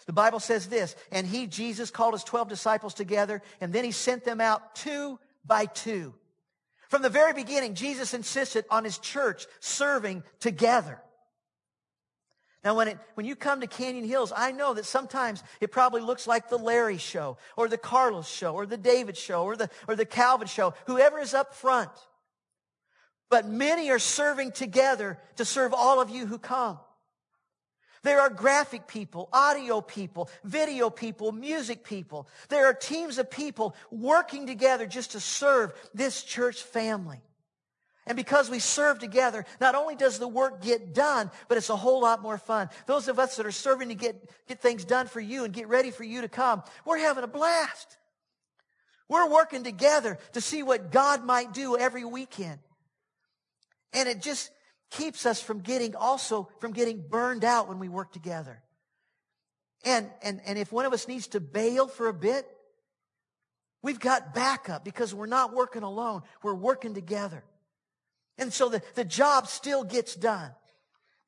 The 0.06 0.14
Bible 0.14 0.42
says 0.42 0.68
this, 0.68 0.96
and 1.10 1.26
he, 1.26 1.48
Jesus, 1.48 1.90
called 1.90 2.14
his 2.14 2.26
12 2.26 2.50
disciples 2.50 2.94
together, 2.94 3.42
and 3.62 3.72
then 3.72 3.86
he 3.86 3.92
sent 3.92 4.26
them 4.26 4.42
out 4.42 4.76
two 4.76 5.18
by 5.46 5.66
two. 5.66 6.14
From 6.90 7.02
the 7.02 7.10
very 7.10 7.32
beginning, 7.32 7.76
Jesus 7.76 8.14
insisted 8.14 8.66
on 8.70 8.84
his 8.84 8.98
church 8.98 9.48
serving 9.62 10.24
together. 10.42 11.02
Now, 12.66 12.76
when, 12.76 12.90
it, 12.90 12.98
when 13.14 13.26
you 13.26 13.38
come 13.38 13.62
to 13.62 13.68
Canyon 13.68 14.06
Hills, 14.06 14.34
I 14.36 14.52
know 14.52 14.74
that 14.74 14.86
sometimes 14.86 15.42
it 15.62 15.72
probably 15.72 16.02
looks 16.02 16.28
like 16.28 16.50
the 16.50 16.58
Larry 16.58 16.98
show, 16.98 17.38
or 17.56 17.70
the 17.70 17.78
Carlos 17.78 18.30
show, 18.30 18.54
or 18.54 18.66
the 18.66 18.78
David 18.78 19.16
show, 19.16 19.46
or 19.46 19.56
the, 19.56 19.70
or 19.88 19.96
the 19.96 20.06
Calvin 20.06 20.48
show, 20.48 20.74
whoever 20.88 21.20
is 21.20 21.34
up 21.34 21.56
front. 21.56 21.92
But 23.30 23.48
many 23.48 23.90
are 23.92 24.00
serving 24.00 24.52
together 24.52 25.20
to 25.38 25.46
serve 25.46 25.74
all 25.74 26.02
of 26.02 26.10
you 26.10 26.26
who 26.26 26.38
come. 26.38 26.80
There 28.04 28.20
are 28.20 28.30
graphic 28.30 28.86
people, 28.86 29.30
audio 29.32 29.80
people, 29.80 30.30
video 30.44 30.90
people, 30.90 31.32
music 31.32 31.86
people. 31.86 32.28
There 32.50 32.66
are 32.66 32.74
teams 32.74 33.18
of 33.18 33.32
people 33.32 33.76
working 33.92 34.46
together 34.46 34.86
just 34.86 35.12
to 35.12 35.22
serve 35.22 35.74
this 35.94 36.22
church 36.24 36.62
family. 36.62 37.22
And 38.06 38.18
because 38.18 38.50
we 38.50 38.60
serve 38.60 39.00
together, 39.00 39.46
not 39.62 39.76
only 39.76 39.96
does 39.96 40.20
the 40.20 40.28
work 40.28 40.62
get 40.62 40.94
done, 40.94 41.32
but 41.48 41.58
it's 41.58 41.70
a 41.70 41.76
whole 41.78 42.02
lot 42.02 42.22
more 42.22 42.38
fun. 42.38 42.70
Those 42.86 43.08
of 43.08 43.18
us 43.18 43.38
that 43.38 43.46
are 43.46 43.52
serving 43.52 43.88
to 43.88 43.96
get, 43.96 44.30
get 44.48 44.60
things 44.60 44.84
done 44.84 45.08
for 45.08 45.22
you 45.22 45.46
and 45.46 45.54
get 45.54 45.70
ready 45.70 45.90
for 45.90 46.04
you 46.04 46.20
to 46.22 46.28
come, 46.28 46.62
we're 46.84 46.98
having 46.98 47.24
a 47.24 47.28
blast. 47.28 47.98
We're 49.08 49.30
working 49.30 49.64
together 49.64 50.18
to 50.34 50.42
see 50.42 50.64
what 50.64 50.92
God 50.92 51.24
might 51.24 51.54
do 51.54 51.78
every 51.78 52.04
weekend. 52.04 52.60
And 53.94 54.10
it 54.10 54.22
just 54.22 54.52
keeps 54.94 55.26
us 55.26 55.42
from 55.42 55.60
getting 55.60 55.96
also 55.96 56.50
from 56.60 56.72
getting 56.72 57.02
burned 57.02 57.44
out 57.44 57.68
when 57.68 57.80
we 57.80 57.90
work 57.90 58.12
together. 58.12 58.62
And, 59.84 60.10
and, 60.22 60.40
and 60.46 60.58
if 60.58 60.72
one 60.72 60.86
of 60.86 60.94
us 60.94 61.08
needs 61.08 61.28
to 61.30 61.40
bail 61.40 61.88
for 61.88 62.08
a 62.08 62.14
bit, 62.14 62.48
we've 63.82 64.00
got 64.00 64.34
backup 64.34 64.86
because 64.86 65.14
we're 65.14 65.26
not 65.26 65.54
working 65.54 65.84
alone. 65.84 66.22
We're 66.42 66.54
working 66.54 66.94
together. 66.94 67.44
And 68.38 68.54
so 68.54 68.70
the, 68.70 68.82
the 68.96 69.04
job 69.04 69.48
still 69.48 69.84
gets 69.84 70.16
done. 70.16 70.52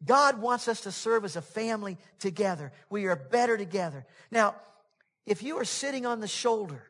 God 0.04 0.40
wants 0.40 0.68
us 0.68 0.82
to 0.82 0.92
serve 0.92 1.26
as 1.26 1.36
a 1.36 1.42
family 1.42 1.98
together. 2.20 2.72
We 2.90 3.06
are 3.06 3.16
better 3.16 3.58
together. 3.58 4.06
Now, 4.32 4.56
if 5.26 5.44
you 5.44 5.58
are 5.58 5.66
sitting 5.66 6.06
on 6.06 6.20
the 6.20 6.28
shoulder, 6.28 6.84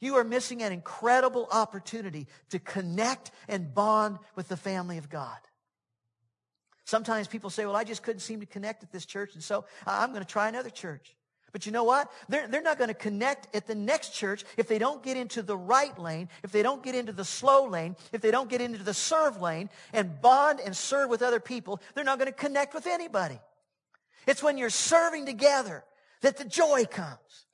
you 0.00 0.16
are 0.16 0.24
missing 0.24 0.62
an 0.62 0.72
incredible 0.72 1.46
opportunity 1.52 2.26
to 2.50 2.58
connect 2.58 3.30
and 3.48 3.74
bond 3.74 4.18
with 4.34 4.48
the 4.48 4.56
family 4.56 4.98
of 4.98 5.10
God. 5.10 5.38
Sometimes 6.90 7.28
people 7.28 7.50
say, 7.50 7.66
well, 7.66 7.76
I 7.76 7.84
just 7.84 8.02
couldn't 8.02 8.18
seem 8.18 8.40
to 8.40 8.46
connect 8.46 8.82
at 8.82 8.90
this 8.90 9.06
church, 9.06 9.34
and 9.34 9.44
so 9.44 9.64
I'm 9.86 10.10
going 10.10 10.24
to 10.24 10.28
try 10.28 10.48
another 10.48 10.70
church. 10.70 11.14
But 11.52 11.64
you 11.64 11.70
know 11.70 11.84
what? 11.84 12.10
They're, 12.28 12.48
they're 12.48 12.62
not 12.62 12.78
going 12.78 12.88
to 12.88 12.94
connect 12.94 13.54
at 13.54 13.68
the 13.68 13.76
next 13.76 14.12
church 14.12 14.44
if 14.56 14.66
they 14.66 14.78
don't 14.78 15.00
get 15.00 15.16
into 15.16 15.40
the 15.42 15.56
right 15.56 15.96
lane, 16.00 16.28
if 16.42 16.50
they 16.50 16.64
don't 16.64 16.82
get 16.82 16.96
into 16.96 17.12
the 17.12 17.24
slow 17.24 17.68
lane, 17.68 17.94
if 18.12 18.22
they 18.22 18.32
don't 18.32 18.50
get 18.50 18.60
into 18.60 18.82
the 18.82 18.92
serve 18.92 19.40
lane 19.40 19.70
and 19.92 20.20
bond 20.20 20.58
and 20.58 20.76
serve 20.76 21.10
with 21.10 21.22
other 21.22 21.38
people, 21.38 21.80
they're 21.94 22.02
not 22.02 22.18
going 22.18 22.26
to 22.26 22.36
connect 22.36 22.74
with 22.74 22.88
anybody. 22.88 23.38
It's 24.26 24.42
when 24.42 24.58
you're 24.58 24.68
serving 24.68 25.26
together 25.26 25.84
that 26.22 26.38
the 26.38 26.44
joy 26.44 26.86
comes, 26.86 27.46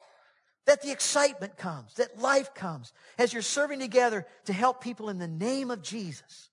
that 0.65 0.81
the 0.81 0.93
excitement 0.93 1.59
comes, 1.59 1.93
that 1.97 2.19
life 2.19 2.55
comes. 2.55 2.95
As 3.19 3.35
you're 3.35 3.43
serving 3.43 3.81
together 3.81 4.27
to 4.47 4.55
help 4.55 4.83
people 4.83 5.11
in 5.11 5.19
the 5.19 5.29
name 5.29 5.71
of 5.71 5.83
Jesus, 5.83 6.49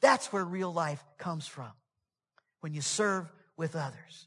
that's 0.00 0.32
where 0.32 0.44
real 0.44 0.72
life 0.72 1.02
comes 1.18 1.48
from. 1.48 1.72
When 2.64 2.72
you 2.72 2.80
serve 2.80 3.30
with 3.58 3.76
others. 3.76 4.26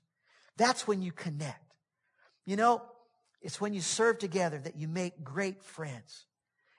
That's 0.58 0.88
when 0.88 1.02
you 1.02 1.12
connect. 1.12 1.74
You 2.46 2.56
know, 2.56 2.84
it's 3.42 3.60
when 3.60 3.74
you 3.74 3.82
serve 3.82 4.20
together 4.20 4.60
that 4.60 4.76
you 4.76 4.88
make 4.88 5.24
great 5.24 5.64
friends. 5.64 6.28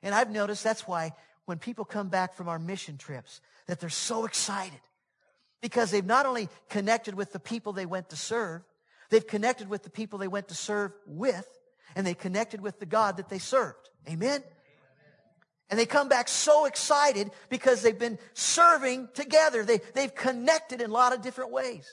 And 0.01 0.15
I've 0.15 0.31
noticed 0.31 0.63
that's 0.63 0.87
why 0.87 1.15
when 1.47 1.59
people 1.59 1.85
come 1.85 2.11
back 2.11 2.35
from 2.35 2.49
our 2.49 2.61
mission 2.61 2.97
trips, 2.97 3.41
that 3.67 3.81
they're 3.81 3.89
so 3.89 4.25
excited 4.25 4.79
because 5.61 5.91
they've 5.91 6.07
not 6.07 6.27
only 6.27 6.49
connected 6.69 7.17
with 7.17 7.33
the 7.33 7.41
people 7.41 7.73
they 7.73 7.87
went 7.87 8.11
to 8.11 8.17
serve, 8.17 8.63
they've 9.11 9.27
connected 9.27 9.69
with 9.69 9.83
the 9.83 9.91
people 9.91 10.21
they 10.21 10.29
went 10.29 10.47
to 10.51 10.55
serve 10.55 10.93
with, 11.09 11.49
and 11.97 12.07
they 12.07 12.15
connected 12.15 12.61
with 12.61 12.79
the 12.79 12.87
God 12.87 13.17
that 13.17 13.29
they 13.31 13.41
served. 13.41 13.91
Amen? 14.09 14.45
And 15.71 15.79
they 15.79 15.87
come 15.87 16.09
back 16.09 16.29
so 16.29 16.65
excited 16.65 17.31
because 17.51 17.83
they've 17.83 17.99
been 17.99 18.19
serving 18.33 19.09
together. 19.13 19.65
They, 19.65 19.81
they've 19.95 20.15
connected 20.15 20.81
in 20.81 20.91
a 20.91 20.93
lot 20.93 21.13
of 21.13 21.21
different 21.21 21.53
ways. 21.53 21.87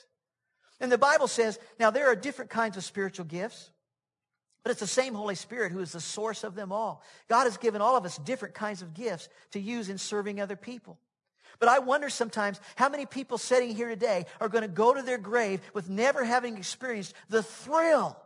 And 0.80 0.90
the 0.90 0.98
Bible 0.98 1.28
says, 1.28 1.58
now 1.78 1.90
there 1.90 2.08
are 2.08 2.16
different 2.16 2.50
kinds 2.50 2.76
of 2.76 2.84
spiritual 2.84 3.26
gifts, 3.26 3.70
but 4.62 4.70
it's 4.70 4.80
the 4.80 4.86
same 4.86 5.14
Holy 5.14 5.34
Spirit 5.34 5.72
who 5.72 5.80
is 5.80 5.92
the 5.92 6.00
source 6.00 6.42
of 6.42 6.54
them 6.54 6.72
all. 6.72 7.02
God 7.28 7.44
has 7.44 7.56
given 7.56 7.80
all 7.80 7.96
of 7.96 8.04
us 8.04 8.18
different 8.18 8.54
kinds 8.54 8.82
of 8.82 8.94
gifts 8.94 9.28
to 9.52 9.60
use 9.60 9.88
in 9.88 9.98
serving 9.98 10.40
other 10.40 10.56
people. 10.56 10.98
But 11.58 11.68
I 11.68 11.78
wonder 11.78 12.10
sometimes 12.10 12.60
how 12.74 12.88
many 12.88 13.06
people 13.06 13.38
sitting 13.38 13.74
here 13.74 13.88
today 13.88 14.26
are 14.40 14.48
going 14.48 14.62
to 14.62 14.68
go 14.68 14.92
to 14.92 15.02
their 15.02 15.18
grave 15.18 15.60
with 15.72 15.88
never 15.88 16.24
having 16.24 16.56
experienced 16.56 17.14
the 17.28 17.42
thrill 17.42 18.16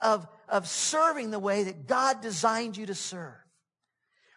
of, 0.00 0.26
of 0.48 0.66
serving 0.66 1.30
the 1.30 1.38
way 1.38 1.64
that 1.64 1.86
God 1.86 2.20
designed 2.20 2.76
you 2.76 2.86
to 2.86 2.94
serve. 2.94 3.43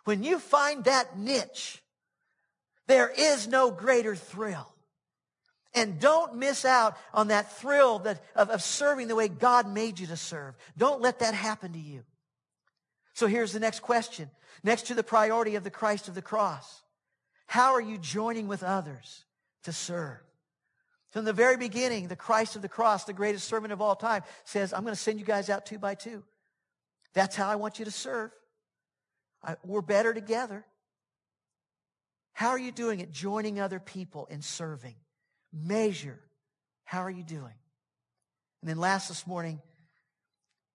When 0.08 0.24
you 0.24 0.40
find 0.40 0.86
that 0.86 1.20
niche, 1.20 1.84
there 2.88 3.10
is 3.10 3.46
no 3.46 3.72
greater 3.72 4.16
thrill. 4.16 4.74
And 5.74 6.00
don't 6.00 6.38
miss 6.38 6.64
out 6.64 6.96
on 7.14 7.28
that 7.28 7.58
thrill 7.58 8.00
that, 8.00 8.24
of, 8.34 8.50
of 8.50 8.64
serving 8.64 9.10
the 9.10 9.18
way 9.18 9.28
God 9.28 9.70
made 9.70 10.00
you 10.00 10.08
to 10.08 10.16
serve. 10.16 10.56
Don't 10.78 11.02
let 11.02 11.20
that 11.20 11.34
happen 11.34 11.74
to 11.74 11.78
you. 11.78 12.06
So 13.16 13.28
here's 13.28 13.52
the 13.52 13.60
next 13.60 13.82
question. 13.82 14.30
Next 14.64 14.84
to 14.84 14.94
the 14.94 15.04
priority 15.04 15.56
of 15.56 15.66
the 15.66 15.70
Christ 15.70 16.08
of 16.08 16.16
the 16.16 16.22
cross. 16.22 16.84
How 17.46 17.74
are 17.74 17.82
you 17.82 17.98
joining 17.98 18.48
with 18.48 18.64
others 18.64 19.26
to 19.64 19.74
serve? 19.74 20.20
From 21.12 21.26
the 21.26 21.34
very 21.34 21.58
beginning, 21.58 22.08
the 22.08 22.16
Christ 22.16 22.56
of 22.56 22.62
the 22.62 22.70
cross, 22.70 23.04
the 23.04 23.12
greatest 23.12 23.46
servant 23.46 23.74
of 23.74 23.82
all 23.82 23.98
time, 23.98 24.24
says, 24.46 24.72
I'm 24.72 24.84
going 24.84 24.96
to 24.96 25.02
send 25.02 25.20
you 25.20 25.26
guys 25.26 25.50
out 25.50 25.66
two 25.66 25.80
by 25.80 25.96
two. 25.96 26.24
That's 27.14 27.36
how 27.36 27.50
I 27.50 27.58
want 27.58 27.78
you 27.78 27.84
to 27.84 27.92
serve. 27.92 28.32
I, 29.44 29.56
we're 29.64 29.82
better 29.82 30.14
together. 30.14 30.66
How 32.34 32.50
are 32.50 32.60
you 32.60 32.72
doing 32.72 33.00
it? 33.00 33.12
Joining 33.12 33.60
other 33.60 33.80
people 33.80 34.28
in 34.30 34.42
serving. 34.42 34.96
Measure. 35.52 36.20
How 36.84 37.02
are 37.02 37.10
you 37.10 37.24
doing? 37.24 37.54
And 38.62 38.70
then 38.70 38.78
last 38.78 39.08
this 39.08 39.26
morning, 39.26 39.62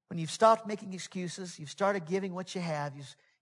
when 0.08 0.18
you've 0.18 0.30
stopped 0.30 0.66
making 0.66 0.92
excuses, 0.92 1.58
you've 1.58 1.70
started 1.70 2.04
giving 2.04 2.34
what 2.34 2.54
you 2.54 2.60
have, 2.60 2.94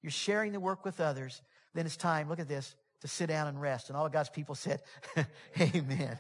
you're 0.02 0.11
sharing 0.11 0.52
the 0.52 0.61
work 0.61 0.85
with 0.85 1.00
others, 1.00 1.42
then 1.74 1.87
it's 1.87 1.96
time, 1.96 2.28
look 2.28 2.40
at 2.40 2.48
this, 2.48 2.74
to 3.00 3.09
sit 3.09 3.28
down 3.28 3.46
and 3.46 3.61
rest. 3.61 3.88
And 3.88 3.96
all 3.96 4.06
of 4.06 4.12
God's 4.12 4.30
people 4.30 4.54
said, 4.54 4.80
Amen. 5.61 6.18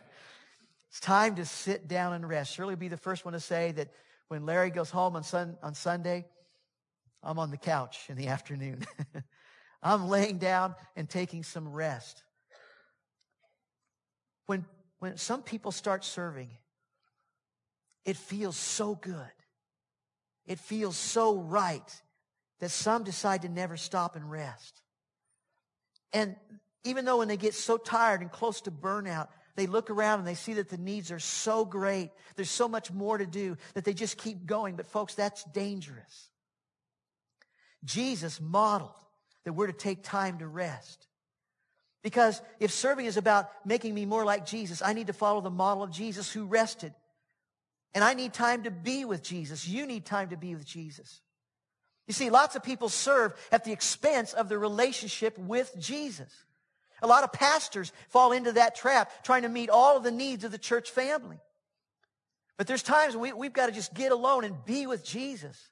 It's 0.88 1.00
time 1.00 1.36
to 1.36 1.44
sit 1.44 1.86
down 1.86 2.14
and 2.14 2.28
rest. 2.28 2.52
Surely 2.52 2.74
be 2.74 2.88
the 2.88 2.96
first 2.96 3.24
one 3.24 3.34
to 3.34 3.40
say 3.40 3.72
that 3.72 3.88
when 4.28 4.44
Larry 4.44 4.70
goes 4.70 4.90
home 4.90 5.14
on, 5.16 5.22
sun, 5.22 5.56
on 5.62 5.74
Sunday, 5.74 6.26
I'm 7.22 7.38
on 7.38 7.50
the 7.50 7.56
couch 7.56 7.98
in 8.08 8.16
the 8.16 8.28
afternoon. 8.36 8.84
I'm 9.82 10.08
laying 10.08 10.38
down 10.38 10.74
and 10.96 11.08
taking 11.08 11.42
some 11.42 11.68
rest. 11.68 12.22
When 14.46 14.64
when 14.98 15.16
some 15.16 15.42
people 15.42 15.72
start 15.72 16.04
serving, 16.04 16.50
it 18.04 18.16
feels 18.16 18.56
so 18.56 18.94
good. 18.94 19.32
It 20.46 20.58
feels 20.58 20.96
so 20.96 21.36
right 21.36 22.02
that 22.60 22.70
some 22.70 23.02
decide 23.02 23.42
to 23.42 23.48
never 23.48 23.76
stop 23.76 24.14
and 24.14 24.30
rest. 24.30 24.82
And 26.12 26.36
even 26.84 27.04
though 27.04 27.18
when 27.18 27.28
they 27.28 27.36
get 27.36 27.54
so 27.54 27.76
tired 27.76 28.20
and 28.20 28.30
close 28.30 28.60
to 28.62 28.70
burnout, 28.70 29.28
they 29.56 29.66
look 29.66 29.90
around 29.90 30.18
and 30.18 30.28
they 30.28 30.34
see 30.34 30.54
that 30.54 30.68
the 30.68 30.78
needs 30.78 31.10
are 31.10 31.18
so 31.18 31.64
great, 31.64 32.10
there's 32.36 32.50
so 32.50 32.68
much 32.68 32.90
more 32.92 33.16
to 33.16 33.26
do 33.26 33.56
that 33.74 33.84
they 33.84 33.94
just 33.94 34.18
keep 34.18 34.44
going. 34.44 34.76
But 34.76 34.86
folks, 34.86 35.14
that's 35.14 35.44
dangerous. 35.44 36.30
Jesus 37.84 38.40
modeled 38.40 38.94
that 39.44 39.52
we're 39.52 39.66
to 39.66 39.72
take 39.72 40.02
time 40.02 40.38
to 40.38 40.46
rest. 40.46 41.06
Because 42.02 42.40
if 42.58 42.70
serving 42.70 43.06
is 43.06 43.16
about 43.16 43.50
making 43.64 43.94
me 43.94 44.06
more 44.06 44.24
like 44.24 44.46
Jesus, 44.46 44.82
I 44.82 44.92
need 44.92 45.08
to 45.08 45.12
follow 45.12 45.40
the 45.40 45.50
model 45.50 45.82
of 45.82 45.90
Jesus 45.90 46.30
who 46.30 46.46
rested. 46.46 46.94
And 47.94 48.04
I 48.04 48.14
need 48.14 48.32
time 48.32 48.62
to 48.62 48.70
be 48.70 49.04
with 49.04 49.22
Jesus. 49.22 49.66
You 49.66 49.86
need 49.86 50.06
time 50.06 50.30
to 50.30 50.36
be 50.36 50.54
with 50.54 50.64
Jesus. 50.64 51.20
You 52.06 52.14
see, 52.14 52.30
lots 52.30 52.56
of 52.56 52.62
people 52.62 52.88
serve 52.88 53.34
at 53.52 53.64
the 53.64 53.72
expense 53.72 54.32
of 54.32 54.48
their 54.48 54.58
relationship 54.58 55.36
with 55.38 55.74
Jesus. 55.78 56.32
A 57.02 57.06
lot 57.06 57.24
of 57.24 57.32
pastors 57.32 57.92
fall 58.08 58.32
into 58.32 58.52
that 58.52 58.74
trap, 58.74 59.10
trying 59.22 59.42
to 59.42 59.48
meet 59.48 59.70
all 59.70 59.96
of 59.96 60.02
the 60.02 60.10
needs 60.10 60.44
of 60.44 60.52
the 60.52 60.58
church 60.58 60.90
family. 60.90 61.38
But 62.56 62.66
there's 62.66 62.82
times 62.82 63.16
we, 63.16 63.32
we've 63.32 63.52
got 63.52 63.66
to 63.66 63.72
just 63.72 63.94
get 63.94 64.12
alone 64.12 64.44
and 64.44 64.64
be 64.64 64.86
with 64.86 65.04
Jesus. 65.04 65.70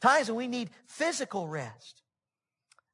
Times 0.00 0.28
when 0.28 0.36
we 0.36 0.46
need 0.46 0.70
physical 0.86 1.48
rest. 1.48 2.02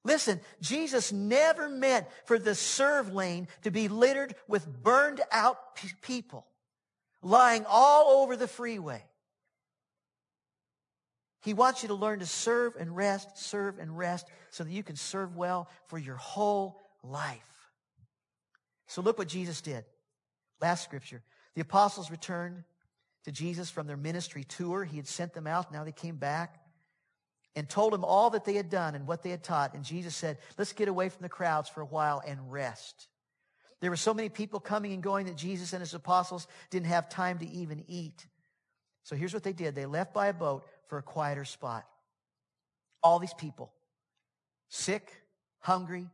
Listen, 0.05 0.41
Jesus 0.61 1.13
never 1.13 1.69
meant 1.69 2.07
for 2.27 2.39
the 2.39 2.55
serve 2.55 3.13
lane 3.13 3.49
to 3.63 3.71
be 3.71 3.89
littered 3.89 4.35
with 4.47 4.67
burned 4.83 5.21
out 5.33 5.59
people 6.03 6.47
lying 7.23 7.65
all 7.67 8.23
over 8.23 8.37
the 8.37 8.47
freeway. 8.47 9.03
He 11.43 11.55
wants 11.55 11.83
you 11.83 11.89
to 11.89 11.95
learn 11.95 12.21
to 12.21 12.27
serve 12.27 12.75
and 12.79 12.95
rest, 12.95 13.37
serve 13.37 13.79
and 13.79 13.97
rest, 13.97 14.27
so 14.51 14.65
that 14.65 14.71
you 14.71 14.83
can 14.83 14.97
serve 14.97 15.37
well 15.37 15.69
for 15.87 15.99
your 15.99 16.17
whole 16.17 16.81
life. 17.03 17.71
So 18.87 19.03
look 19.03 19.19
what 19.19 19.29
Jesus 19.29 19.61
did. 19.61 19.85
Last 20.61 20.85
scripture. 20.85 21.23
The 21.55 21.63
apostles 21.63 22.11
returned 22.11 22.65
to 23.25 23.33
Jesus 23.33 23.71
from 23.71 23.87
their 23.87 23.97
ministry 23.97 24.45
tour. 24.45 24.85
He 24.85 24.97
had 24.97 25.07
sent 25.07 25.35
them 25.35 25.47
out. 25.47 25.73
Now 25.73 25.85
they 25.85 25.93
came 25.93 26.17
back 26.17 26.61
and 27.57 27.69
told 27.69 27.95
him 27.95 28.05
all 28.05 28.31
that 28.31 28.45
they 28.45 28.55
had 28.55 28.69
done 28.69 28.95
and 28.95 29.07
what 29.07 29.23
they 29.23 29.31
had 29.31 29.43
taught. 29.43 29.75
And 29.75 29.85
Jesus 29.85 30.15
said, 30.15 30.39
let's 30.59 30.73
get 30.73 30.89
away 30.89 31.09
from 31.09 31.23
the 31.23 31.29
crowds 31.29 31.69
for 31.69 31.81
a 31.81 31.87
while 31.87 32.23
and 32.27 32.51
rest. 32.51 33.09
There 33.81 33.91
were 33.91 33.97
so 33.97 34.15
many 34.15 34.29
people 34.29 34.61
coming 34.61 34.93
and 34.93 35.03
going 35.03 35.27
that 35.27 35.37
Jesus 35.37 35.73
and 35.73 35.81
his 35.81 35.95
apostles 35.95 36.47
didn't 36.71 36.87
have 36.87 37.09
time 37.09 37.39
to 37.39 37.49
even 37.49 37.85
eat. 37.87 38.27
So 39.03 39.15
here's 39.15 39.35
what 39.35 39.43
they 39.43 39.53
did. 39.53 39.75
They 39.75 39.87
left 39.87 40.15
by 40.15 40.29
a 40.29 40.33
boat 40.33 40.65
for 40.89 40.99
a 40.99 41.03
quieter 41.03 41.45
spot. 41.45 41.85
All 43.03 43.19
these 43.19 43.35
people, 43.35 43.73
sick, 44.69 45.13
hungry, 45.59 46.09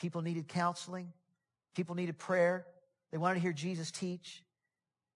people 0.00 0.22
needed 0.22 0.48
counseling, 0.48 1.12
people 1.76 1.94
needed 1.94 2.18
prayer. 2.18 2.66
They 3.12 3.18
wanted 3.18 3.34
to 3.36 3.40
hear 3.40 3.52
Jesus 3.52 3.92
teach. 3.92 4.42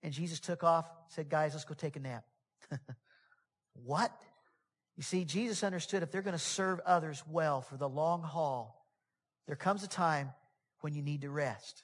And 0.02 0.12
Jesus 0.12 0.40
took 0.40 0.62
off, 0.62 0.86
said, 1.08 1.28
guys, 1.28 1.52
let's 1.52 1.64
go 1.64 1.74
take 1.74 1.96
a 1.96 2.00
nap. 2.00 2.24
what? 3.74 4.12
You 4.96 5.02
see, 5.02 5.24
Jesus 5.24 5.64
understood 5.64 6.02
if 6.02 6.10
they're 6.10 6.22
going 6.22 6.32
to 6.32 6.38
serve 6.38 6.80
others 6.80 7.22
well 7.30 7.60
for 7.60 7.76
the 7.76 7.88
long 7.88 8.22
haul, 8.22 8.86
there 9.46 9.56
comes 9.56 9.82
a 9.82 9.88
time 9.88 10.32
when 10.80 10.94
you 10.94 11.02
need 11.02 11.22
to 11.22 11.30
rest. 11.30 11.82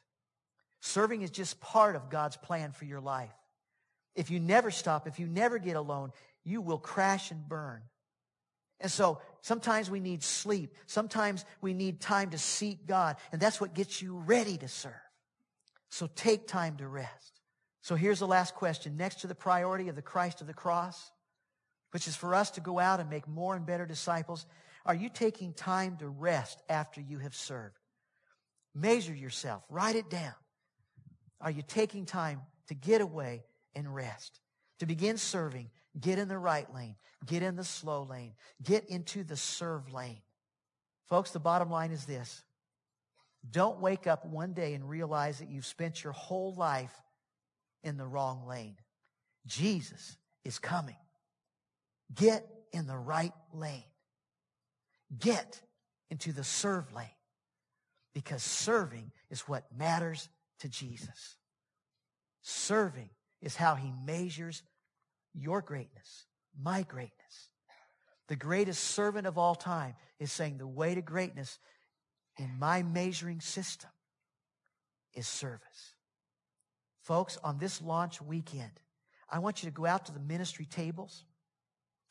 Serving 0.81 1.23
is 1.23 1.31
just 1.31 1.61
part 1.61 1.97
of 1.97 2.11
God's 2.11 2.37
plan 2.37 2.73
for 2.73 2.85
your 2.85 3.01
life. 3.01 3.35
If 4.14 4.31
you 4.31 4.40
never 4.40 4.71
stop, 4.71 5.07
if 5.07 5.19
you 5.19 5.27
never 5.27 5.59
get 5.59 5.77
alone, 5.77 6.12
you 6.45 6.61
will 6.61 6.79
crash 6.79 7.31
and 7.31 7.49
burn. 7.49 7.83
And 8.81 8.90
so 8.90 9.21
sometimes 9.40 9.90
we 9.90 10.01
need 10.01 10.23
sleep. 10.23 10.75
Sometimes 10.87 11.45
we 11.61 11.73
need 11.73 12.01
time 12.01 12.31
to 12.31 12.38
seek 12.38 12.87
God. 12.87 13.16
And 13.33 13.40
that's 13.40 13.61
what 13.61 13.75
gets 13.75 14.03
you 14.03 14.19
ready 14.19 14.57
to 14.59 14.69
serve. 14.69 14.92
So 15.88 16.09
take 16.14 16.47
time 16.47 16.77
to 16.77 16.87
rest. 16.87 17.40
So 17.81 17.95
here's 17.95 18.19
the 18.19 18.27
last 18.27 18.55
question. 18.55 18.97
Next 18.97 19.21
to 19.21 19.27
the 19.27 19.35
priority 19.35 19.88
of 19.88 19.97
the 19.97 20.03
Christ 20.03 20.40
of 20.40 20.47
the 20.47 20.55
cross, 20.55 21.11
which 21.92 22.09
is 22.09 22.16
for 22.16 22.35
us 22.35 22.51
to 22.53 22.61
go 22.61 22.79
out 22.79 23.01
and 23.01 23.09
make 23.11 23.27
more 23.29 23.55
and 23.55 23.66
better 23.66 23.87
disciples, 23.87 24.46
are 24.85 24.94
you 24.94 25.09
taking 25.09 25.53
time 25.53 25.96
to 25.99 26.09
rest 26.09 26.62
after 26.68 27.01
you 27.01 27.18
have 27.18 27.35
served? 27.35 27.79
Measure 28.75 29.14
yourself. 29.14 29.62
Write 29.68 29.96
it 29.96 30.11
down. 30.11 30.35
Are 31.40 31.51
you 31.51 31.62
taking 31.66 32.05
time 32.07 32.42
to 32.68 32.75
get 32.75 33.01
away 33.01 33.44
and 33.75 33.92
rest? 33.94 34.40
To 34.81 34.87
begin 34.87 35.16
serving, 35.16 35.70
get 35.99 36.18
in 36.18 36.29
the 36.29 36.38
right 36.38 36.72
lane, 36.75 36.96
get 37.25 37.42
in 37.42 37.57
the 37.57 37.64
slow 37.64 38.03
lane, 38.03 38.35
get 38.62 38.85
into 38.90 39.25
the 39.25 39.37
serve 39.37 39.92
lane. 39.92 40.20
Folks, 41.09 41.31
the 41.31 41.40
bottom 41.40 41.70
line 41.70 41.92
is 41.92 42.05
this. 42.05 42.42
Don't 43.51 43.81
wake 43.81 44.07
up 44.07 44.25
one 44.25 44.53
day 44.53 44.75
and 44.75 44.88
realize 44.88 45.38
that 45.38 45.49
you've 45.49 45.66
spent 45.66 46.03
your 46.03 46.12
whole 46.12 46.55
life 46.55 46.92
in 47.83 47.96
the 47.96 48.07
wrong 48.07 48.46
lane. 48.46 48.77
Jesus 49.46 50.16
is 50.44 50.59
coming. 50.59 50.96
Get 52.14 52.47
in 52.73 52.87
the 52.87 52.97
right 52.97 53.33
lane. 53.53 53.85
Get 55.19 55.61
into 56.11 56.33
the 56.33 56.45
serve 56.45 56.92
lane 56.92 57.07
because 58.14 58.42
serving 58.42 59.12
is 59.31 59.42
what 59.42 59.64
matters 59.77 60.29
to 60.61 60.69
Jesus. 60.69 61.37
Serving 62.42 63.11
is 63.42 63.57
how 63.57 63.75
he 63.75 63.92
measures 64.05 64.62
your 65.35 65.61
greatness, 65.61 66.27
my 66.61 66.83
greatness. 66.83 67.51
The 68.29 68.37
greatest 68.37 68.83
servant 68.83 69.27
of 69.27 69.38
all 69.38 69.55
time 69.55 69.95
is 70.19 70.33
saying 70.33 70.59
the 70.59 70.66
way 70.66 70.95
to 70.95 71.03
greatness 71.03 71.59
in 72.38 72.59
my 72.59 72.83
measuring 72.83 73.40
system 73.40 73.90
is 75.14 75.29
service. 75.29 75.95
Folks, 77.03 77.38
on 77.45 77.59
this 77.59 77.81
launch 77.81 78.21
weekend, 78.21 78.73
I 79.31 79.38
want 79.38 79.62
you 79.62 79.69
to 79.69 79.75
go 79.75 79.87
out 79.87 80.07
to 80.07 80.12
the 80.12 80.21
ministry 80.21 80.66
tables. 80.66 81.25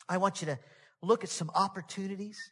I 0.07 0.17
want 0.17 0.41
you 0.41 0.47
to 0.47 0.59
look 1.01 1.23
at 1.23 1.29
some 1.29 1.51
opportunities. 1.53 2.51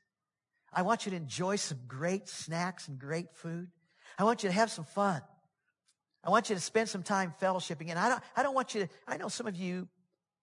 I 0.72 0.82
want 0.82 1.06
you 1.06 1.12
to 1.12 1.18
enjoy 1.18 1.58
some 1.58 1.80
great 1.88 2.28
snacks 2.28 2.88
and 2.88 2.98
great 2.98 3.32
food. 3.34 3.68
I 4.18 4.24
want 4.24 4.44
you 4.44 4.50
to 4.50 4.56
have 4.56 4.72
some 4.72 4.86
fun. 4.86 5.22
I 6.24 6.30
want 6.30 6.50
you 6.50 6.56
to 6.56 6.62
spend 6.62 6.90
some 6.90 7.04
time 7.04 7.34
fellowshipping. 7.42 7.90
And 7.90 8.00
I 8.00 8.10
don't, 8.10 8.24
I 8.36 8.44
don't 8.44 8.56
want 8.56 8.74
you 8.74 8.86
to, 8.86 8.90
I 9.08 9.18
know 9.18 9.28
some 9.28 9.48
of 9.48 9.56
you, 9.56 9.88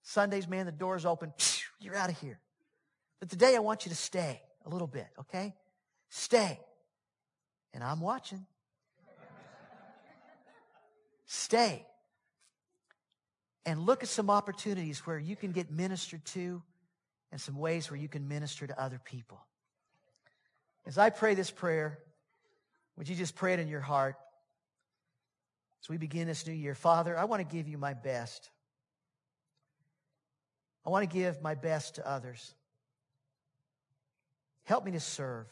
Sundays, 0.02 0.46
man, 0.46 0.66
the 0.66 0.72
door's 0.72 1.06
open, 1.06 1.32
you're 1.80 1.96
out 1.96 2.10
of 2.10 2.18
here. 2.20 2.38
But 3.18 3.30
today 3.30 3.56
I 3.56 3.60
want 3.60 3.86
you 3.86 3.90
to 3.90 3.96
stay 3.96 4.40
a 4.66 4.68
little 4.68 4.86
bit, 4.86 5.06
okay? 5.20 5.54
Stay. 6.08 6.58
And 7.72 7.82
I'm 7.82 8.00
watching. 8.00 8.46
Stay. 11.26 11.86
And 13.64 13.80
look 13.80 14.02
at 14.02 14.08
some 14.08 14.30
opportunities 14.30 15.06
where 15.06 15.18
you 15.18 15.36
can 15.36 15.52
get 15.52 15.70
ministered 15.70 16.24
to 16.26 16.62
and 17.32 17.40
some 17.40 17.56
ways 17.56 17.90
where 17.90 17.98
you 17.98 18.08
can 18.08 18.28
minister 18.28 18.66
to 18.66 18.80
other 18.80 19.00
people. 19.04 19.40
As 20.86 20.98
I 20.98 21.10
pray 21.10 21.34
this 21.34 21.50
prayer, 21.50 21.98
would 22.96 23.08
you 23.08 23.16
just 23.16 23.34
pray 23.34 23.54
it 23.54 23.60
in 23.60 23.68
your 23.68 23.80
heart? 23.80 24.16
As 25.82 25.88
we 25.88 25.96
begin 25.96 26.26
this 26.26 26.46
new 26.46 26.52
year, 26.52 26.74
Father, 26.74 27.16
I 27.16 27.24
want 27.24 27.40
to 27.48 27.56
give 27.56 27.68
you 27.68 27.78
my 27.78 27.94
best. 27.94 28.50
I 30.84 30.90
want 30.90 31.08
to 31.08 31.14
give 31.14 31.40
my 31.42 31.54
best 31.54 31.96
to 31.96 32.08
others. 32.08 32.54
Help 34.64 34.84
me 34.84 34.92
to 34.92 35.00
serve 35.00 35.46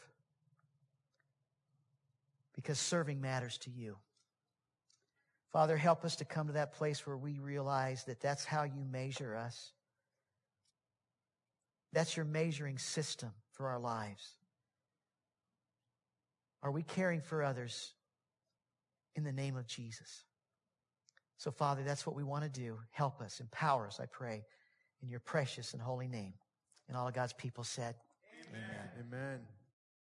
because 2.53 2.79
serving 2.79 3.21
matters 3.21 3.57
to 3.59 3.69
you. 3.69 3.95
Father, 5.51 5.77
help 5.77 6.05
us 6.05 6.17
to 6.17 6.25
come 6.25 6.47
to 6.47 6.53
that 6.53 6.73
place 6.73 7.07
where 7.07 7.17
we 7.17 7.39
realize 7.39 8.03
that 8.03 8.19
that's 8.19 8.45
how 8.45 8.63
you 8.63 8.85
measure 8.91 9.35
us. 9.35 9.71
That's 11.93 12.15
your 12.15 12.25
measuring 12.25 12.77
system 12.77 13.31
for 13.51 13.67
our 13.67 13.79
lives. 13.79 14.35
Are 16.61 16.71
we 16.71 16.83
caring 16.83 17.21
for 17.21 17.43
others 17.43 17.93
in 19.15 19.23
the 19.23 19.31
name 19.31 19.55
of 19.55 19.65
Jesus? 19.65 20.23
So, 21.37 21.51
Father, 21.51 21.83
that's 21.83 22.05
what 22.05 22.15
we 22.15 22.23
want 22.23 22.43
to 22.43 22.49
do. 22.49 22.77
Help 22.91 23.21
us, 23.21 23.39
empower 23.39 23.87
us, 23.87 23.99
I 23.99 24.05
pray, 24.05 24.43
in 25.01 25.09
your 25.09 25.21
precious 25.21 25.73
and 25.73 25.81
holy 25.81 26.07
name. 26.07 26.33
And 26.87 26.97
all 26.97 27.07
of 27.07 27.13
God's 27.13 27.33
people 27.33 27.63
said, 27.63 27.95
Amen. 28.49 28.89
Amen. 28.99 29.39